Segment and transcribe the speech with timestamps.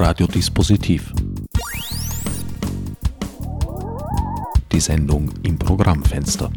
[0.00, 1.12] Radiodispositiv.
[4.70, 6.52] Die Sendung im Programmfenster.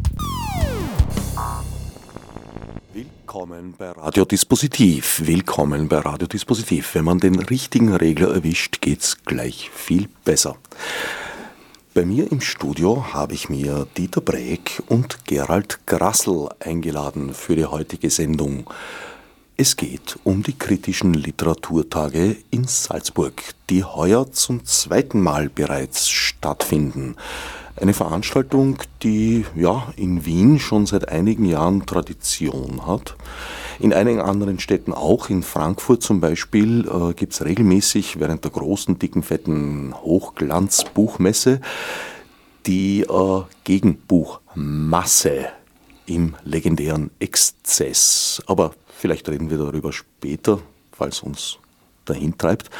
[2.92, 5.22] Willkommen bei Radiodispositiv.
[5.26, 6.94] Willkommen bei Radiodispositiv.
[6.94, 10.56] Wenn man den richtigen Regler erwischt, geht's gleich viel besser.
[11.94, 17.66] Bei mir im Studio habe ich mir Dieter Breck und Gerald Grassel eingeladen für die
[17.66, 18.70] heutige Sendung.
[19.58, 23.34] Es geht um die kritischen Literaturtage in Salzburg,
[23.68, 27.16] die heuer zum zweiten Mal bereits stattfinden.
[27.76, 33.16] Eine Veranstaltung, die ja in Wien schon seit einigen Jahren Tradition hat.
[33.78, 38.52] In einigen anderen Städten auch, in Frankfurt zum Beispiel, äh, gibt es regelmäßig während der
[38.52, 41.60] großen, dicken, fetten Hochglanzbuchmesse
[42.66, 45.48] die äh, Gegenbuchmasse
[46.06, 48.42] im legendären Exzess.
[48.46, 50.60] Aber Vielleicht reden wir darüber später,
[50.92, 51.58] falls uns
[52.04, 52.70] dahin treibt.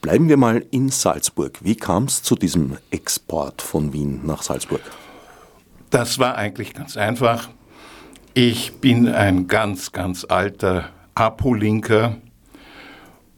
[0.00, 1.58] Bleiben wir mal in Salzburg.
[1.60, 4.80] Wie kam es zu diesem Export von Wien nach Salzburg?
[5.90, 7.48] Das war eigentlich ganz einfach.
[8.32, 12.16] Ich bin ein ganz, ganz alter Apo-Linker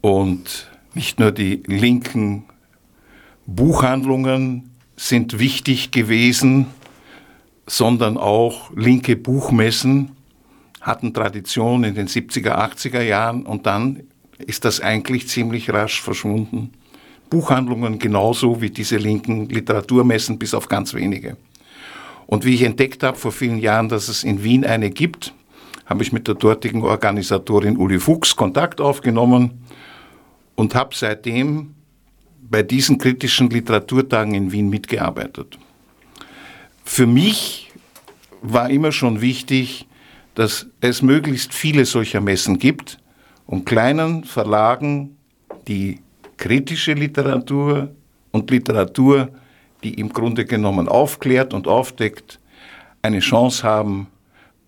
[0.01, 2.45] und nicht nur die linken
[3.47, 6.67] Buchhandlungen sind wichtig gewesen,
[7.65, 10.14] sondern auch linke Buchmessen
[10.85, 14.03] hatten Tradition in den 70er, 80er Jahren und dann
[14.37, 16.73] ist das eigentlich ziemlich rasch verschwunden.
[17.31, 21.37] Buchhandlungen genauso wie diese linken Literaturmessen, bis auf ganz wenige.
[22.27, 25.33] Und wie ich entdeckt habe vor vielen Jahren, dass es in Wien eine gibt,
[25.87, 29.65] habe ich mit der dortigen Organisatorin Uli Fuchs Kontakt aufgenommen
[30.53, 31.73] und habe seitdem
[32.47, 35.57] bei diesen kritischen Literaturtagen in Wien mitgearbeitet.
[36.83, 37.71] Für mich
[38.43, 39.87] war immer schon wichtig,
[40.35, 42.99] dass es möglichst viele solcher Messen gibt,
[43.47, 45.17] um kleinen Verlagen,
[45.67, 46.01] die
[46.37, 47.89] kritische Literatur
[48.31, 49.29] und Literatur,
[49.83, 52.39] die im Grunde genommen aufklärt und aufdeckt,
[53.01, 54.07] eine Chance haben,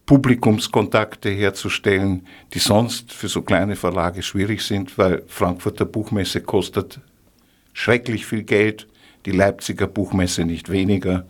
[0.06, 7.02] Publikumskontakte herzustellen, die sonst für so kleine Verlage schwierig sind, weil Frankfurter Buchmesse kostet
[7.74, 8.88] schrecklich viel Geld,
[9.26, 11.26] die Leipziger Buchmesse nicht weniger.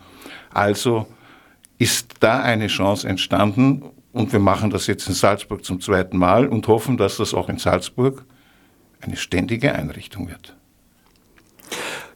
[0.54, 1.08] Also
[1.80, 3.84] ist da eine Chance entstanden
[4.18, 7.50] und wir machen das jetzt in Salzburg zum zweiten Mal und hoffen, dass das auch
[7.50, 8.26] in Salzburg
[9.00, 10.56] eine ständige Einrichtung wird.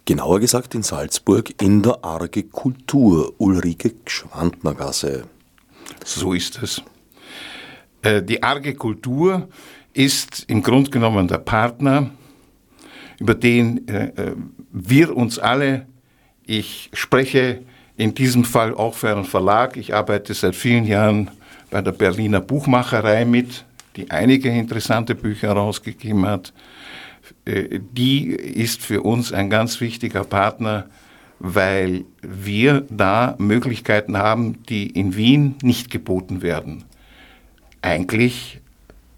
[0.05, 5.25] Genauer gesagt in Salzburg in der Arge Kultur, Ulrike Gschwandnergasse.
[6.03, 6.81] So ist es.
[8.01, 9.47] Äh, die Arge Kultur
[9.93, 12.09] ist im Grunde genommen der Partner,
[13.19, 14.35] über den äh, äh,
[14.71, 15.85] wir uns alle,
[16.43, 17.61] ich spreche
[17.95, 21.29] in diesem Fall auch für einen Verlag, ich arbeite seit vielen Jahren
[21.71, 23.65] bei der Berliner Buchmacherei mit,
[23.95, 26.53] die einige interessante Bücher herausgegeben hat.
[27.45, 30.87] Äh, die ist für uns ein ganz wichtiger Partner,
[31.39, 36.83] weil wir da Möglichkeiten haben, die in Wien nicht geboten werden.
[37.81, 38.61] Eigentlich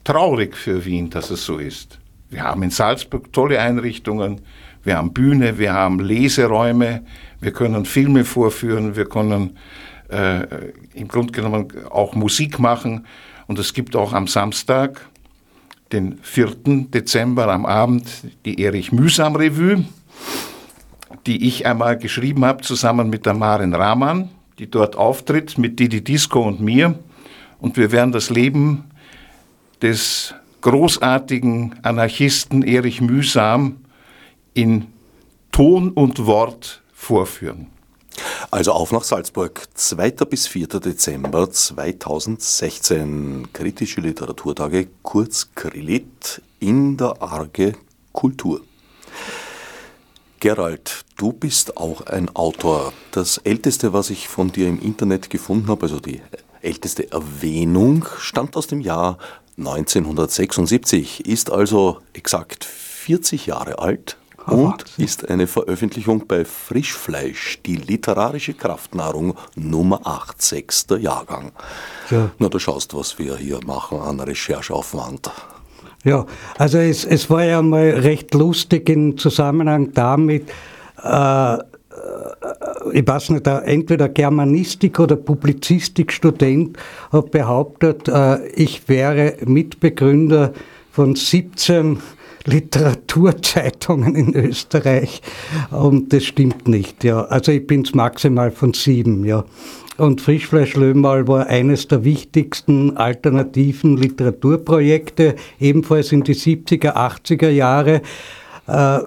[0.06, 2.00] traurig für Wien, dass es so ist.
[2.30, 4.42] Wir haben in Salzburg tolle Einrichtungen,
[4.84, 7.04] wir haben Bühne, wir haben Leseräume,
[7.42, 9.58] wir können Filme vorführen, wir können
[10.10, 13.06] äh, im Grunde genommen auch Musik machen.
[13.48, 15.10] Und es gibt auch am Samstag,
[15.92, 16.56] den 4.
[16.94, 18.08] Dezember am Abend,
[18.46, 19.86] die Erich Mühsam Revue,
[21.26, 26.04] die ich einmal geschrieben habe, zusammen mit der Maren Rahman, die dort auftritt, mit Didi
[26.04, 26.98] Disco und mir.
[27.60, 28.86] Und wir werden das Leben
[29.82, 33.78] des großartigen Anarchisten Erich Mühsam
[34.54, 34.88] in
[35.52, 37.68] Ton und Wort vorführen.
[38.54, 40.12] Also auf nach Salzburg, 2.
[40.30, 40.68] bis 4.
[40.68, 43.52] Dezember 2016.
[43.52, 47.74] Kritische Literaturtage, kurz Krillit in der Arge
[48.12, 48.62] Kultur.
[50.40, 52.94] Gerald, du bist auch ein Autor.
[53.10, 56.22] Das älteste, was ich von dir im Internet gefunden habe, also die
[56.62, 59.18] älteste Erwähnung, stammt aus dem Jahr
[59.58, 64.18] 1976, ist also exakt 40 Jahre alt
[64.48, 71.52] und ist eine Veröffentlichung bei Frischfleisch, die literarische Kraftnahrung Nummer 8, sechster Jahrgang.
[72.10, 72.32] Ja.
[72.40, 75.32] Na, du schaust, was wir hier machen an Rechercheaufwand.
[76.04, 76.26] Ja,
[76.58, 80.50] also es, es war ja mal recht lustig im Zusammenhang damit,
[81.02, 81.60] äh, äh
[82.92, 86.78] ich weiß nicht, entweder Germanistik oder Publizistikstudent
[87.12, 90.52] hat behauptet, äh, ich wäre Mitbegründer
[90.92, 92.00] von 17
[92.46, 95.22] Literaturzeitungen in Österreich
[95.72, 97.04] und das stimmt nicht.
[97.04, 97.24] Ja.
[97.26, 99.26] Also ich bin es maximal von sieben.
[99.26, 99.46] Ja.
[99.98, 108.02] Und Frischfleisch Löhmal war eines der wichtigsten alternativen Literaturprojekte, ebenfalls in die 70er, 80er Jahre.
[108.68, 109.00] Äh,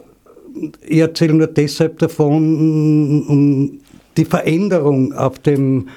[0.86, 3.80] ich erzähle nur deshalb davon, um
[4.16, 5.88] die Veränderung auf dem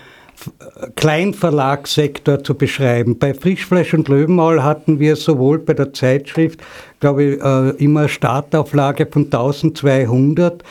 [0.96, 3.18] Kleinverlagssektor zu beschreiben.
[3.18, 6.62] Bei Frischfleisch und Löwenmaul hatten wir sowohl bei der Zeitschrift,
[7.00, 10.64] glaube ich, äh, immer Startauflage von 1200,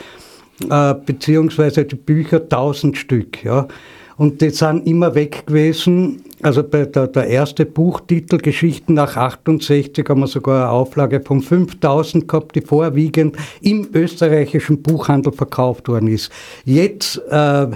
[0.69, 3.43] äh, beziehungsweise die Bücher 1000 Stück.
[3.43, 3.67] Ja.
[4.17, 6.21] Und die sind immer weg gewesen.
[6.41, 11.41] Also bei der, der erste Buchtitel Geschichten nach 68 haben wir sogar eine Auflage von
[11.41, 16.31] 5000 gehabt, die vorwiegend im österreichischen Buchhandel verkauft worden ist.
[16.65, 17.67] Jetzt äh,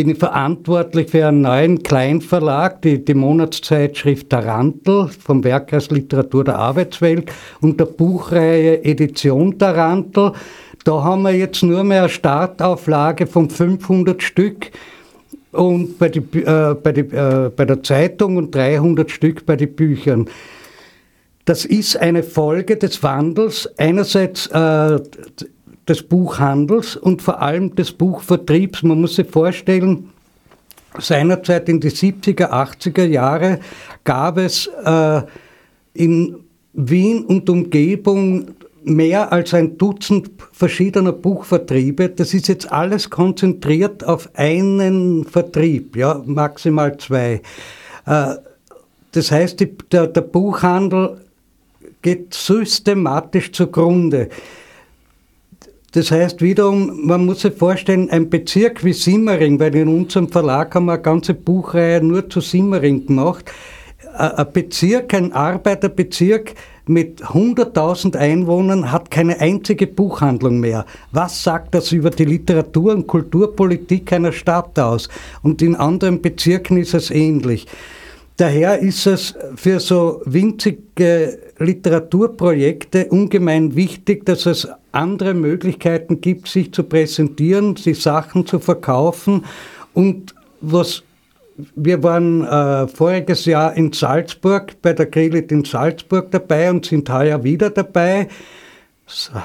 [0.00, 6.58] bin ich verantwortlich für einen neuen Kleinverlag, die, die Monatszeitschrift Tarantel vom Werkkreis Literatur der
[6.58, 7.30] Arbeitswelt
[7.60, 10.32] und der Buchreihe Edition Tarantel.
[10.84, 14.70] Da haben wir jetzt nur mehr eine Startauflage von 500 Stück
[15.52, 19.74] und bei, die, äh, bei, die, äh, bei der Zeitung und 300 Stück bei den
[19.74, 20.30] Büchern.
[21.44, 24.98] Das ist eine Folge des Wandels einerseits äh,
[25.88, 28.82] des Buchhandels und vor allem des Buchvertriebs.
[28.82, 30.10] Man muss sich vorstellen,
[30.98, 33.60] seinerzeit in die 70er, 80er Jahre
[34.04, 35.22] gab es äh,
[35.94, 36.36] in
[36.72, 38.48] Wien und Umgebung
[38.82, 42.08] mehr als ein Dutzend verschiedener Buchvertriebe.
[42.08, 47.42] Das ist jetzt alles konzentriert auf einen Vertrieb, ja, maximal zwei.
[48.06, 48.34] Äh,
[49.12, 51.20] das heißt, der Buchhandel
[52.00, 54.28] geht systematisch zugrunde.
[55.92, 60.74] Das heißt wiederum, man muss sich vorstellen, ein Bezirk wie Simmering, weil in unserem Verlag
[60.74, 63.50] haben wir eine ganze Buchreihe nur zu Simmering gemacht.
[64.14, 66.54] Ein Bezirk, ein Arbeiterbezirk
[66.86, 70.86] mit 100.000 Einwohnern hat keine einzige Buchhandlung mehr.
[71.10, 75.08] Was sagt das über die Literatur- und Kulturpolitik einer Stadt aus?
[75.42, 77.66] Und in anderen Bezirken ist es ähnlich.
[78.36, 86.72] Daher ist es für so winzige Literaturprojekte ungemein wichtig, dass es andere Möglichkeiten gibt, sich
[86.72, 89.44] zu präsentieren, die Sachen zu verkaufen.
[89.92, 91.02] Und was
[91.74, 97.10] wir waren äh, voriges Jahr in Salzburg bei der Grillit in Salzburg dabei und sind
[97.10, 98.28] heuer wieder dabei.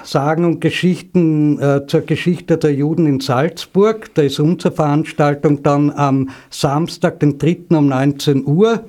[0.04, 4.14] Sagen und Geschichten äh, zur Geschichte der Juden in Salzburg.
[4.14, 7.58] Da ist unsere Veranstaltung dann am Samstag, den 3.
[7.70, 8.86] um 19 Uhr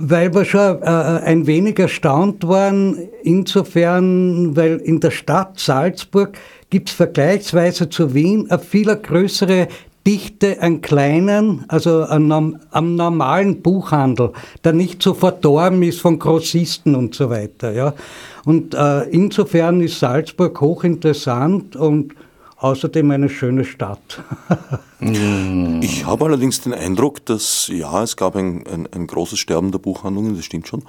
[0.00, 6.38] weil wir schon äh, ein wenig erstaunt waren, insofern, weil in der Stadt Salzburg
[6.70, 9.68] gibt es vergleichsweise zu Wien eine viel größere
[10.06, 14.32] Dichte an kleinen, also am normalen Buchhandel,
[14.64, 17.72] der nicht so verdorben ist von Grossisten und so weiter.
[17.72, 17.94] Ja.
[18.46, 22.14] Und äh, insofern ist Salzburg hochinteressant und
[22.60, 24.22] außerdem eine schöne Stadt.
[25.02, 29.78] Ich habe allerdings den Eindruck, dass ja, es gab ein, ein, ein, großes Sterben der
[29.78, 30.82] Buchhandlungen, das stimmt schon.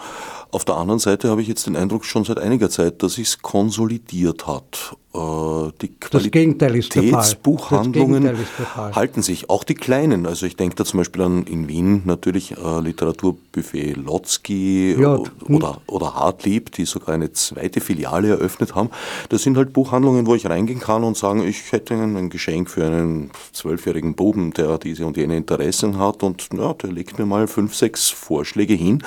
[0.52, 3.42] Auf der anderen Seite habe ich jetzt den Eindruck schon seit einiger Zeit, dass es
[3.42, 4.98] konsolidiert hat.
[5.14, 8.38] Äh, die Qualitätsbuchhandlungen
[8.76, 10.26] halten sich, auch die kleinen.
[10.26, 15.80] Also ich denke da zum Beispiel an in Wien natürlich äh, Literaturbuffet Lotzky ja, oder,
[15.88, 18.90] oder Hartlieb, die sogar eine zweite Filiale eröffnet haben.
[19.30, 22.86] Das sind halt Buchhandlungen, wo ich reingehen kann und sagen, ich hätte ein Geschenk für
[22.86, 27.48] einen zwölfjährigen Buben, der diese und jene Interessen hat und ja, der legt mir mal
[27.48, 29.02] fünf, sechs Vorschläge hin,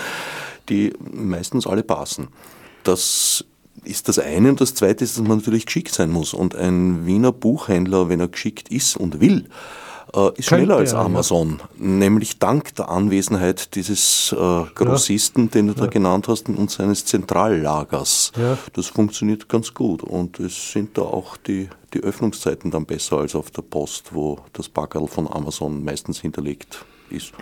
[0.69, 2.28] die meistens alle passen.
[2.82, 3.44] Das
[3.84, 4.50] ist das eine.
[4.50, 6.34] Und das zweite ist, dass man natürlich geschickt sein muss.
[6.34, 9.48] Und ein Wiener Buchhändler, wenn er geschickt ist und will,
[10.15, 11.58] äh, ist schneller als Amazon.
[11.58, 11.69] Ja.
[11.77, 14.36] Nämlich dank der Anwesenheit dieses äh,
[14.74, 15.50] Grossisten, ja.
[15.50, 18.32] den du da genannt hast, und seines Zentrallagers.
[18.72, 20.03] Das funktioniert ganz gut.
[20.03, 24.38] Und es sind da auch die, die Öffnungszeiten dann besser als auf der Post, wo
[24.53, 27.32] das Packerl von Amazon meistens hinterlegt ist.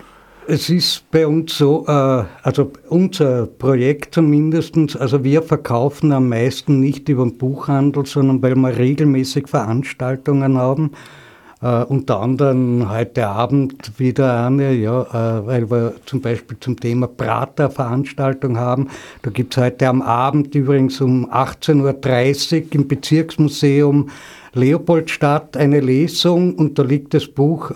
[0.49, 6.81] Es ist bei uns so, äh, also unser Projekt zumindest, also wir verkaufen am meisten
[6.81, 10.93] nicht über den Buchhandel, sondern weil wir regelmäßig Veranstaltungen haben.
[11.65, 17.07] Uh, unter anderem heute Abend wieder eine, ja, uh, weil wir zum Beispiel zum Thema
[17.07, 18.89] Prater Veranstaltung haben.
[19.23, 24.11] Da gibt es heute am Abend übrigens um 18.30 Uhr im Bezirksmuseum
[24.55, 27.71] Leopoldstadt eine Lesung und da liegt das Buch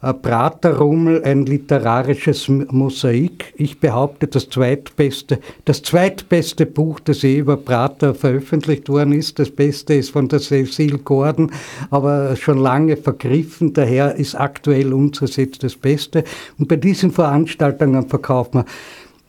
[0.00, 3.52] Praterrummel, ein literarisches Mosaik.
[3.56, 9.40] Ich behaupte, das zweitbeste, das zweitbeste Buch, das je über Prater veröffentlicht worden ist.
[9.40, 11.50] Das Beste ist von der Cecil Gordon,
[11.90, 13.72] aber schon lange vergriffen.
[13.72, 16.22] Daher ist aktuell unseres jetzt das Beste.
[16.58, 18.66] Und bei diesen Veranstaltungen verkauft man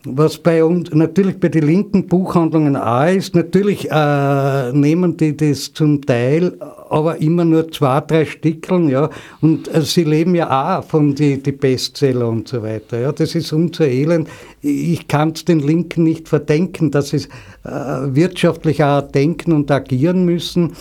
[0.04, 5.74] was bei uns, natürlich bei den linken Buchhandlungen auch ist, natürlich äh, nehmen die das
[5.74, 6.56] zum Teil,
[6.88, 9.10] aber immer nur zwei, drei Stickeln, ja,
[9.42, 13.34] und äh, sie leben ja auch von die, die Bestseller und so weiter, ja, das
[13.34, 14.28] ist unser Elend.
[14.62, 17.26] Ich kann es den Linken nicht verdenken, dass sie
[17.64, 20.72] äh, wirtschaftlich auch denken und agieren müssen,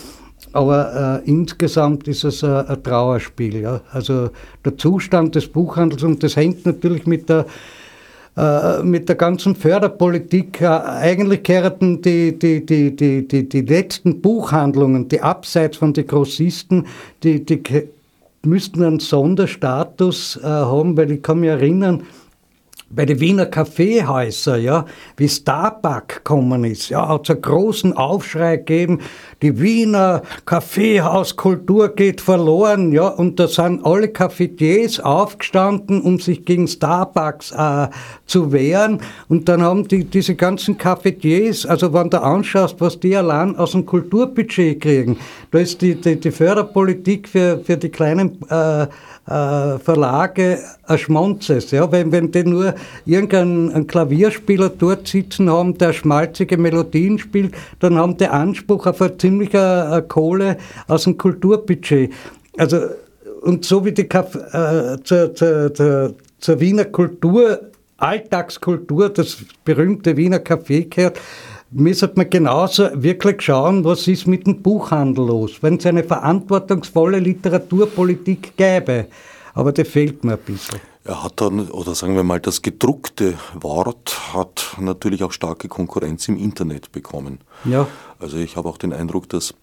[0.53, 4.29] aber äh, insgesamt ist es ein, ein Trauerspiel, ja, also
[4.63, 7.45] der Zustand des Buchhandels und das hängt natürlich mit der äh,
[8.83, 10.61] mit der ganzen Förderpolitik.
[10.61, 16.07] Äh, eigentlich kehrten die, die, die, die, die, die letzten Buchhandlungen, die abseits von den
[16.07, 16.87] Grossisten,
[17.23, 17.61] die, die
[18.43, 22.03] müssten einen Sonderstatus äh, haben, weil ich kann mich erinnern,
[22.91, 28.57] bei den Wiener Kaffeehäusern, ja, wie Starbucks gekommen ist, ja, hat es einen großen Aufschrei
[28.57, 28.99] gegeben,
[29.41, 36.67] die Wiener Kaffeehauskultur geht verloren, ja, und da sind alle Cafetiers aufgestanden, um sich gegen
[36.67, 37.87] Starbucks äh,
[38.25, 43.15] zu wehren, und dann haben die, diese ganzen Cafetiers, also wenn du anschaust, was die
[43.15, 45.17] allein aus dem Kulturbudget kriegen,
[45.51, 48.87] da ist die, die, die Förderpolitik für, für die kleinen äh,
[49.29, 51.71] äh, Verlage ein Schmonzes.
[51.71, 51.91] Ja?
[51.91, 52.73] Wenn, wenn die nur
[53.05, 59.17] irgendeinen Klavierspieler dort sitzen haben, der schmalzige Melodien spielt, dann haben die Anspruch auf eine
[59.29, 60.57] ziemliche Kohle
[60.87, 62.11] aus dem Kulturbudget.
[62.57, 62.79] Also,
[63.41, 67.59] und so wie die Kaf äh, zur, zur, zur, zur Wiener Kultur,
[67.97, 71.19] Alltagskultur, das berühmte Wiener Café gehört,
[71.71, 77.19] müsste man genauso wirklich schauen, was ist mit dem Buchhandel los, wenn es eine verantwortungsvolle
[77.19, 79.05] Literaturpolitik gäbe.
[79.53, 80.79] Aber das fehlt mir ein bisschen.
[81.09, 86.27] Er hat dann, oder sagen wir mal, das gedruckte Wort hat natürlich auch starke Konkurrenz
[86.27, 87.39] im Internet bekommen.
[87.65, 87.87] Ja.
[88.19, 89.55] Also ich habe auch den Eindruck, dass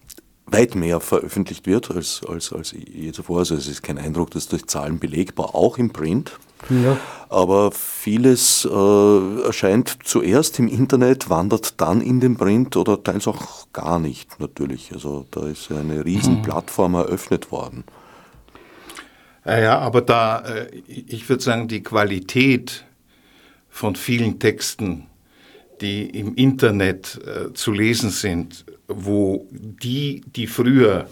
[0.45, 3.39] weit mehr veröffentlicht wird als, als, als je zuvor.
[3.39, 6.37] Also es ist kein Eindruck, dass durch Zahlen belegbar, auch im Print.
[6.69, 6.97] Ja.
[7.29, 13.67] Aber vieles äh, erscheint zuerst im Internet, wandert dann in den Print oder teils auch
[13.71, 14.91] gar nicht natürlich.
[14.91, 16.41] Also da ist eine riesen mhm.
[16.41, 17.85] Plattform eröffnet worden.
[19.47, 22.83] Ja, aber da, äh, ich würde sagen, die Qualität
[23.69, 25.07] von vielen Texten,
[25.79, 31.07] die im Internet äh, zu lesen sind, wo die, die früher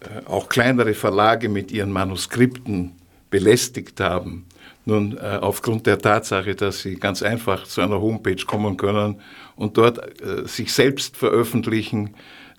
[0.00, 2.92] äh, auch kleinere Verlage mit ihren Manuskripten
[3.28, 4.46] belästigt haben,
[4.84, 9.20] nun, aufgrund der Tatsache, dass Sie ganz einfach zu einer Homepage kommen können
[9.54, 10.00] und dort
[10.46, 12.14] sich selbst veröffentlichen,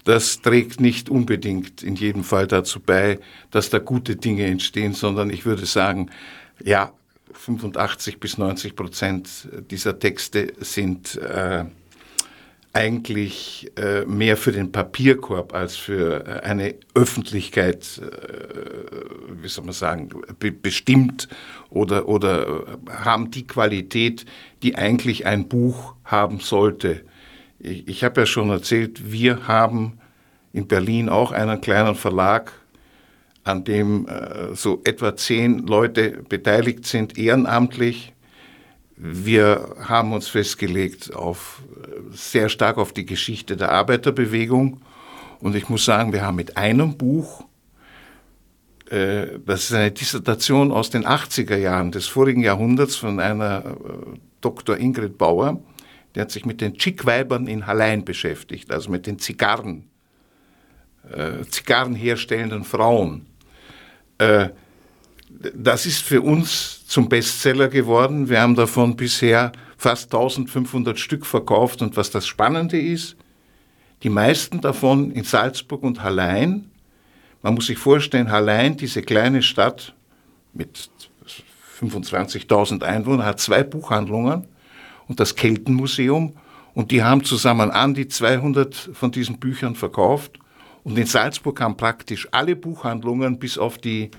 [0.05, 3.19] das trägt nicht unbedingt in jedem Fall dazu bei,
[3.51, 6.09] dass da gute Dinge entstehen, sondern ich würde sagen,
[6.63, 6.93] ja,
[7.33, 11.65] 85 bis 90 Prozent dieser Texte sind äh,
[12.73, 19.73] eigentlich äh, mehr für den Papierkorb als für äh, eine Öffentlichkeit, äh, wie soll man
[19.73, 21.27] sagen, be bestimmt
[21.69, 24.25] oder, oder äh, haben die Qualität,
[24.61, 27.01] die eigentlich ein Buch haben sollte.
[27.59, 29.99] Ich, ich habe ja schon erzählt, wir haben
[30.53, 32.51] in Berlin auch einen kleinen Verlag,
[33.43, 38.13] an dem äh, so etwa zehn Leute beteiligt sind, ehrenamtlich
[39.01, 41.61] wir haben uns festgelegt auf
[42.11, 44.81] sehr stark auf die Geschichte der Arbeiterbewegung
[45.39, 47.45] und ich muss sagen, wir haben mit einem Buch,
[48.89, 54.17] äh, das ist eine Dissertation aus den 80er Jahren des vorigen Jahrhunderts von einer äh,
[54.41, 54.75] Dr.
[54.77, 55.61] Ingrid Bauer,
[56.15, 59.89] die hat sich mit den Chickweibern in Hallein beschäftigt, also mit den Zigarren,
[61.11, 63.27] äh, Zigarren herstellenden Frauen.
[64.17, 64.49] Äh,
[65.53, 68.29] das ist für uns zum Bestseller geworden.
[68.29, 71.81] Wir haben davon bisher fast 1500 Stück verkauft.
[71.81, 73.15] Und was das Spannende ist,
[74.03, 76.71] die meisten davon in Salzburg und Hallein.
[77.41, 79.93] Man muss sich vorstellen, Hallein, diese kleine Stadt
[80.53, 80.89] mit
[81.79, 84.47] 25.000 Einwohnern, hat zwei Buchhandlungen
[85.09, 86.33] und das Keltenmuseum.
[86.73, 90.39] Und die haben zusammen an die 200 von diesen Büchern verkauft.
[90.83, 94.11] Und in Salzburg haben praktisch alle Buchhandlungen bis auf die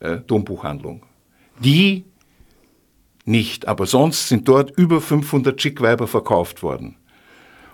[0.00, 1.02] äh, Dombuchhandlung.
[1.60, 2.04] Die
[3.24, 6.96] nicht, aber sonst sind dort über 500 Schickweiber verkauft worden.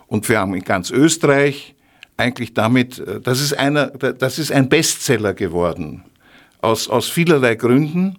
[0.07, 1.75] Und wir haben in ganz Österreich
[2.17, 6.05] eigentlich damit, äh, das ist, einer, das ist ein Bestseller geworden,
[6.61, 8.19] aus, aus vielerlei Gründen,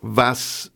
[0.00, 0.72] was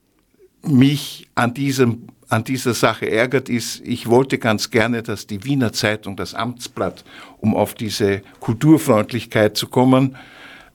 [0.63, 5.73] mich an, diesem, an dieser Sache ärgert, ist, ich wollte ganz gerne, dass die Wiener
[5.73, 7.05] Zeitung, das Amtsblatt,
[7.39, 10.17] um auf diese Kulturfreundlichkeit zu kommen,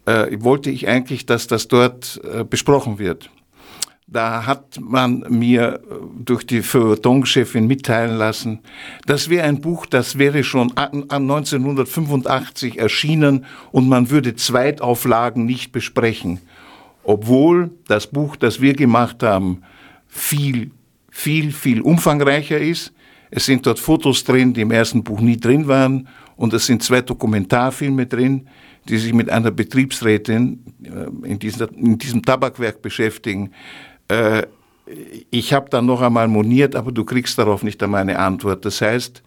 [0.05, 3.29] äh, wollte ich eigentlich, dass das dort äh, besprochen wird.
[4.07, 8.59] Da hat man mir äh, durch die Feuilleton-Chefin mitteilen lassen,
[9.05, 15.73] das wäre ein Buch, das wäre schon an 1985 erschienen und man würde Zweitauflagen nicht
[15.73, 16.39] besprechen.
[17.03, 19.63] Obwohl das Buch, das wir gemacht haben,
[20.07, 20.71] viel,
[21.19, 22.93] viel, viel umfangreicher ist.
[23.29, 26.07] Es sind dort Fotos drin, die im ersten Buch nie drin waren.
[26.37, 28.47] Und es sind zwei Dokumentarfilme drin,
[28.87, 33.51] die sich mit einer Betriebsrätin äh, in, dieser, in diesem Tabakwerk beschäftigen.
[34.07, 34.43] Äh,
[35.29, 38.63] ich habe dann noch einmal moniert, aber du kriegst darauf nicht einmal eine Antwort.
[38.63, 39.21] Das heißt,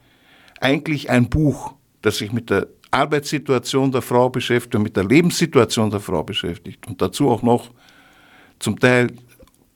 [0.61, 5.91] eigentlich ein Buch, das sich mit der Arbeitssituation der Frau beschäftigt und mit der Lebenssituation
[5.91, 7.71] der Frau beschäftigt und dazu auch noch
[8.59, 9.09] zum Teil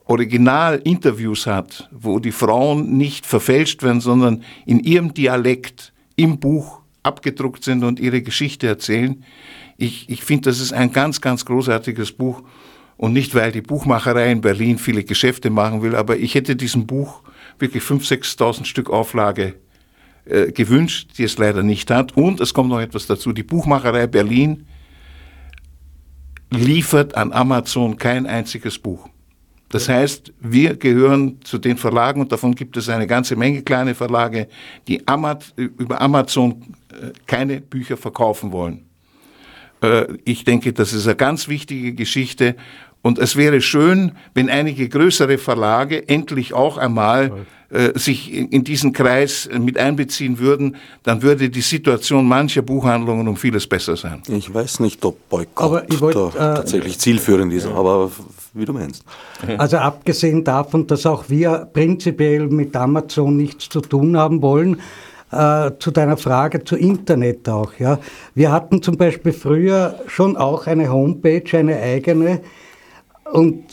[0.07, 7.65] Originalinterviews hat, wo die Frauen nicht verfälscht werden, sondern in ihrem Dialekt im Buch abgedruckt
[7.65, 9.25] sind und ihre Geschichte erzählen.
[9.77, 12.43] Ich, ich finde, das ist ein ganz, ganz großartiges Buch.
[12.97, 16.87] Und nicht, weil die Buchmacherei in Berlin viele Geschäfte machen will, aber ich hätte diesem
[16.87, 17.23] Buch
[17.59, 19.55] wirklich 5.000, 6.000 Stück Auflage
[20.25, 22.17] äh, gewünscht, die es leider nicht hat.
[22.17, 23.33] Und es kommt noch etwas dazu.
[23.33, 24.67] Die Buchmacherei Berlin
[26.51, 29.09] liefert an Amazon kein einziges Buch.
[29.69, 33.95] Das heißt, wir gehören zu den Verlagen und davon gibt es eine ganze Menge kleine
[33.95, 34.49] Verlage,
[34.87, 35.03] die
[35.57, 38.87] über Amazon äh, keine Bücher verkaufen wollen.
[39.83, 42.55] Äh, ich denke, das ist eine ganz wichtige Geschichte
[43.03, 47.47] und es wäre schön, wenn einige größere Verlage endlich auch einmal
[47.95, 53.67] sich in diesen Kreis mit einbeziehen würden, dann würde die Situation mancher Buchhandlungen um vieles
[53.67, 54.23] besser sein.
[54.29, 58.11] Ich weiß nicht, ob Boykott wollt, äh, tatsächlich zielführend ist, aber
[58.55, 59.05] wie du meinst.
[59.59, 64.81] Also abgesehen davon, dass auch wir prinzipiell mit Amazon nichts zu tun haben wollen,
[65.33, 67.73] äh, zu deiner Frage zu Internet auch.
[67.79, 67.99] Ja.
[68.35, 72.41] Wir hatten zum Beispiel früher schon auch eine Homepage, eine eigene,
[73.33, 73.65] und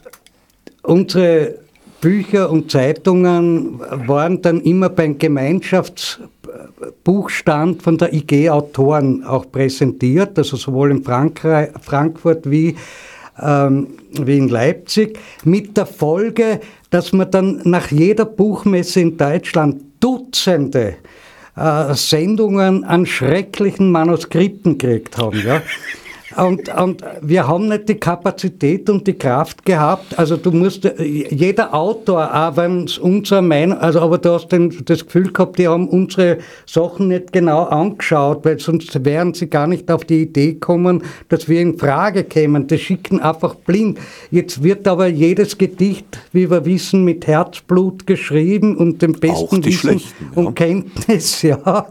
[0.82, 1.60] unsere
[2.04, 10.58] Bücher und Zeitungen waren dann immer beim Gemeinschaftsbuchstand von der IG Autoren auch präsentiert, also
[10.58, 12.76] sowohl in Frankreich, Frankfurt wie,
[13.42, 13.88] ähm,
[14.20, 20.96] wie in Leipzig, mit der Folge, dass man dann nach jeder Buchmesse in Deutschland Dutzende
[21.56, 25.42] äh, Sendungen an schrecklichen Manuskripten gekriegt haben.
[25.46, 25.62] Ja?
[26.38, 30.18] Und, und wir haben nicht die Kapazität und die Kraft gehabt.
[30.18, 34.74] Also du musst, jeder Autor, auch wenn es unsere Meinung, also aber du hast den,
[34.86, 39.68] das Gefühl gehabt, die haben unsere Sachen nicht genau angeschaut, weil sonst wären sie gar
[39.68, 42.68] nicht auf die Idee kommen, dass wir in Frage kämen.
[42.68, 44.00] Die schicken einfach blind.
[44.32, 50.02] Jetzt wird aber jedes Gedicht, wie wir wissen, mit Herzblut geschrieben und dem besten Wissen
[50.36, 51.88] und Kenntnis, ja.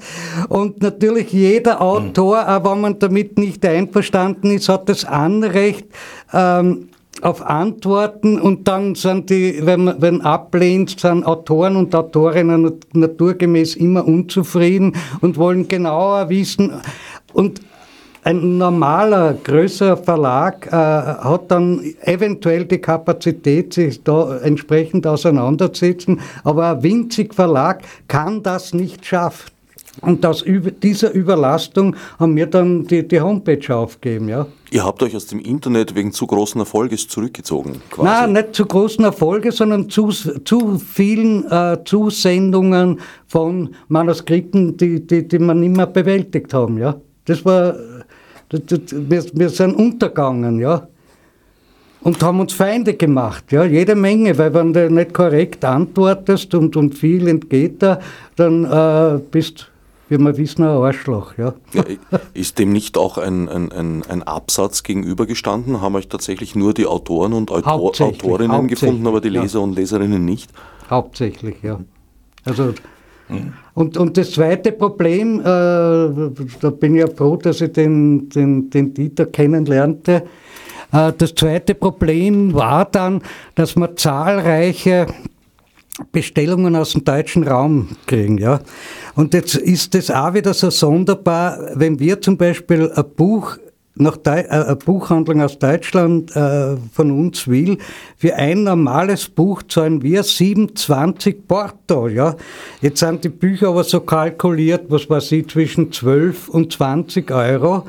[0.49, 5.87] Und natürlich jeder Autor, auch wenn man damit nicht einverstanden einverstanden ist, hat das Anrecht
[6.33, 6.89] ähm,
[7.21, 14.07] auf Antworten und dann sind die, wenn, wenn ablehnt, sind Autoren und Autorinnen naturgemäß immer
[14.07, 16.73] unzufrieden und wollen genauer wissen.
[17.33, 17.61] Und
[18.25, 26.77] ein normaler, größerer Verlag äh, hat dann eventuell die Kapazität, sich da entsprechend auseinanderzusetzen, aber
[26.77, 29.51] ein winzig Verlag kann das nicht schaffen.
[30.01, 30.45] Und aus
[30.83, 34.29] dieser Überlastung haben wir dann die, die Homepage aufgegeben.
[34.29, 34.47] Ja.
[34.71, 37.83] Ihr habt euch aus dem Internet wegen zu großen Erfolges zurückgezogen?
[37.91, 38.09] Quasi.
[38.09, 45.29] Nein, nicht zu großen Erfolge, sondern zu, zu vielen äh, Zusendungen von Manuskripten, die, die,
[45.29, 46.79] die nicht mehr bewältigt haben.
[46.79, 46.97] Ja.
[47.27, 47.77] Das war,
[48.49, 50.59] das, das, wir, wir sind untergegangen.
[50.59, 50.89] Ja
[52.03, 56.77] und haben uns Feinde gemacht, ja, jede Menge, weil wenn du nicht korrekt antwortest und,
[56.77, 58.01] und viel entgeht da,
[58.35, 59.72] dann äh, bist
[60.13, 61.39] wie wir wissen, ein Arschloch.
[61.39, 61.55] Ja.
[61.73, 61.85] ja
[62.35, 65.81] ist dem nicht auch ein, ein, ein, ein, Absatz gegenübergestanden?
[65.81, 69.65] Haben euch tatsächlich nur die Autoren und Autor, Autorinnen gefunden, aber die Leser ja.
[69.65, 70.51] und Leserinnen nicht?
[70.91, 71.81] Hauptsächlich, ja.
[72.45, 72.75] Also,
[73.29, 73.55] hm.
[73.75, 78.69] und, und das zweite Problem, äh, da bin ich ja froh, dass ich den, den,
[78.69, 80.25] den Dieter kennenlernte.
[80.93, 83.23] Äh, das zweite Problem war dann,
[83.55, 85.07] dass man zahlreiche
[86.11, 88.39] Bestellungen aus dem deutschen Raum kriegen.
[88.39, 88.61] Ja.
[89.15, 93.59] Und jetzt ist das auch wieder so sonderbar, wenn wir zum Beispiel ein Buch
[93.95, 97.79] nach Deu äh, eine Buchhandlung aus Deutschland äh, von uns will,
[98.17, 102.09] für ein normales Buch zahlen wir 27 Porto.
[102.09, 102.37] Ja?
[102.81, 107.87] Jetzt sind die Bücher aber so kalkuliert, was weiß ich, zwischen 12 und 20 Euro.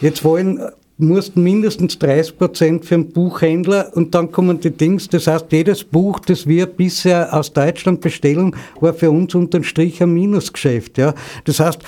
[0.00, 0.60] Jetzt wollen
[0.98, 5.08] musst mindestens 30 Prozent für einen Buchhändler und dann kommen die Dings.
[5.08, 10.02] Das heißt, jedes Buch, das wir bisher aus Deutschland bestellen, war für uns unter Strich
[10.02, 10.96] ein Minusgeschäft.
[10.98, 11.14] Ja.
[11.44, 11.80] Das heißt,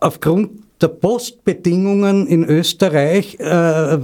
[0.00, 3.44] aufgrund der Postbedingungen in Österreich äh,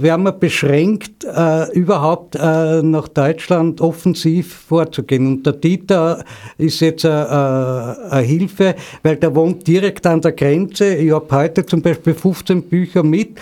[0.01, 5.27] werden wir beschränkt, äh, überhaupt äh, nach Deutschland offensiv vorzugehen.
[5.27, 6.25] Und der Dieter
[6.57, 10.95] ist jetzt eine äh, äh, Hilfe, weil der wohnt direkt an der Grenze.
[10.95, 13.37] Ich habe heute zum Beispiel 15 Bücher mit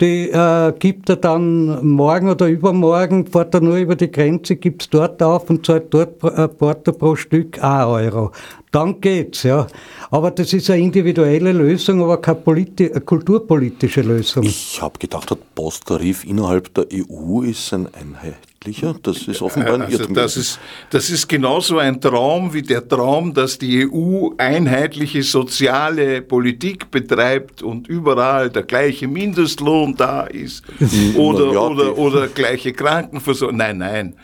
[0.00, 4.82] die äh, gibt er dann morgen oder übermorgen, fährt er nur über die Grenze, gibt
[4.82, 8.32] es dort auf und zahlt dort äh, Porto pro Stück 1 Euro.
[8.72, 9.66] Dann geht's, ja.
[10.10, 14.42] Aber das ist eine individuelle Lösung, aber keine politi kulturpolitische Lösung.
[14.42, 18.53] Ich habe gedacht, der Posttarif innerhalb der EU ist ein einheitlicher.
[19.02, 20.14] Das ist offenbar ein also Irrtum.
[20.14, 20.58] Das ist,
[20.90, 27.62] das ist genauso ein Traum wie der Traum, dass die EU einheitliche soziale Politik betreibt
[27.62, 30.64] und überall der gleiche Mindestlohn da ist
[31.16, 33.56] oder, ja, oder, oder gleiche Krankenversorgung.
[33.56, 34.14] Nein, nein.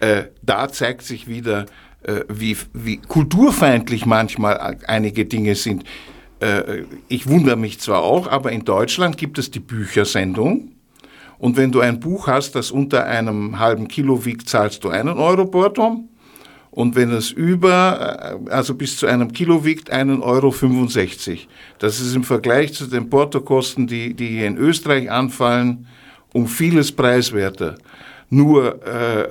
[0.00, 1.66] Äh, da zeigt sich wieder,
[2.02, 5.84] äh, wie, wie kulturfeindlich manchmal einige Dinge sind.
[6.40, 10.69] Äh, ich wundere mich zwar auch, aber in Deutschland gibt es die Büchersendung.
[11.40, 15.18] Und wenn du ein Buch hast, das unter einem halben Kilo wiegt, zahlst du einen
[15.18, 16.04] Euro Porto.
[16.70, 21.48] Und wenn es über, äh, also bis zu einem Kilo wiegt, einen Euro 65.
[21.78, 25.86] Das ist im Vergleich zu den Portokosten, die, die hier in Österreich anfallen,
[26.32, 27.76] um vieles preiswerter.
[28.28, 29.28] Nur äh,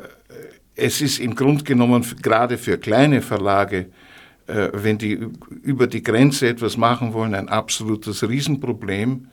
[0.76, 3.92] es ist im Grunde genommen gerade für kleine Verlage,
[4.48, 5.28] äh, wenn die
[5.62, 9.28] über die Grenze etwas machen wollen, ein absolutes Riesenproblem.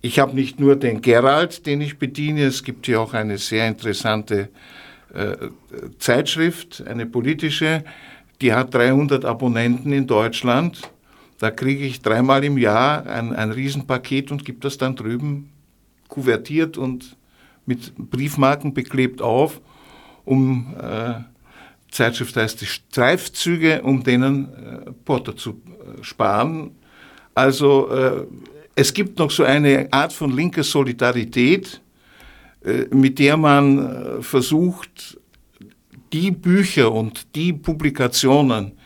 [0.00, 3.66] Ich habe nicht nur den Gerald, den ich bediene, es gibt hier auch eine sehr
[3.66, 4.48] interessante
[5.12, 5.36] äh,
[5.98, 7.84] Zeitschrift, eine politische,
[8.40, 10.82] die hat 300 Abonnenten in Deutschland.
[11.38, 15.50] Da kriege ich dreimal im Jahr ein, ein Riesenpaket und gebe das dann drüben
[16.08, 17.16] kuvertiert und
[17.66, 19.60] mit Briefmarken beklebt auf
[20.28, 21.14] um äh,
[21.90, 26.72] Zeitschrift heißt die Streifzüge, um denen äh, Porto zu äh, sparen.
[27.34, 28.26] Also äh,
[28.78, 31.80] es gibt noch so eine Art von linker Solidarität,
[32.64, 35.18] äh, mit der man äh, versucht,
[36.12, 38.78] die Bücher und die Publikationen,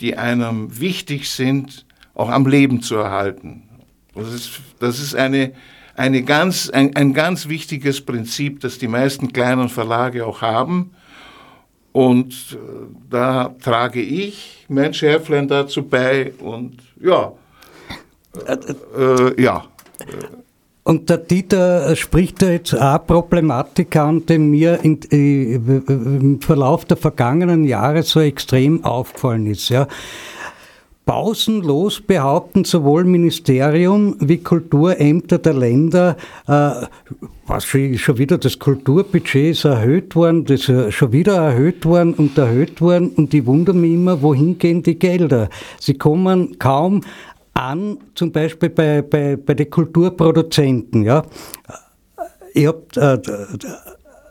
[0.00, 3.64] die einem wichtig sind, auch am Leben zu erhalten.
[4.14, 5.52] Das ist, das ist eine,
[5.96, 10.92] eine ganz, ein, ein ganz wichtiges Prinzip, das die meisten kleinen Verlage auch haben.
[11.90, 12.56] Und äh,
[13.10, 17.32] da trage ich mein Schärflein dazu bei und ja,
[18.46, 18.56] äh,
[19.00, 19.64] äh, ja.
[20.82, 26.84] Und der Dieter spricht da jetzt eine Problematik an, die mir in, äh, im Verlauf
[26.84, 29.70] der vergangenen Jahre so extrem aufgefallen ist.
[29.70, 29.88] Ja.
[31.06, 36.16] Pausenlos behaupten sowohl Ministerium wie Kulturämter der Länder,
[36.46, 36.70] äh,
[37.46, 42.38] was schon wieder das Kulturbudget ist erhöht worden, das ist schon wieder erhöht worden und
[42.38, 45.50] erhöht worden und ich wundere mich immer, wohin gehen die Gelder?
[45.78, 47.02] Sie kommen kaum
[47.54, 51.04] an, zum Beispiel bei, bei, bei den Kulturproduzenten.
[51.04, 51.24] Ja.
[52.52, 53.18] Ich hab, äh,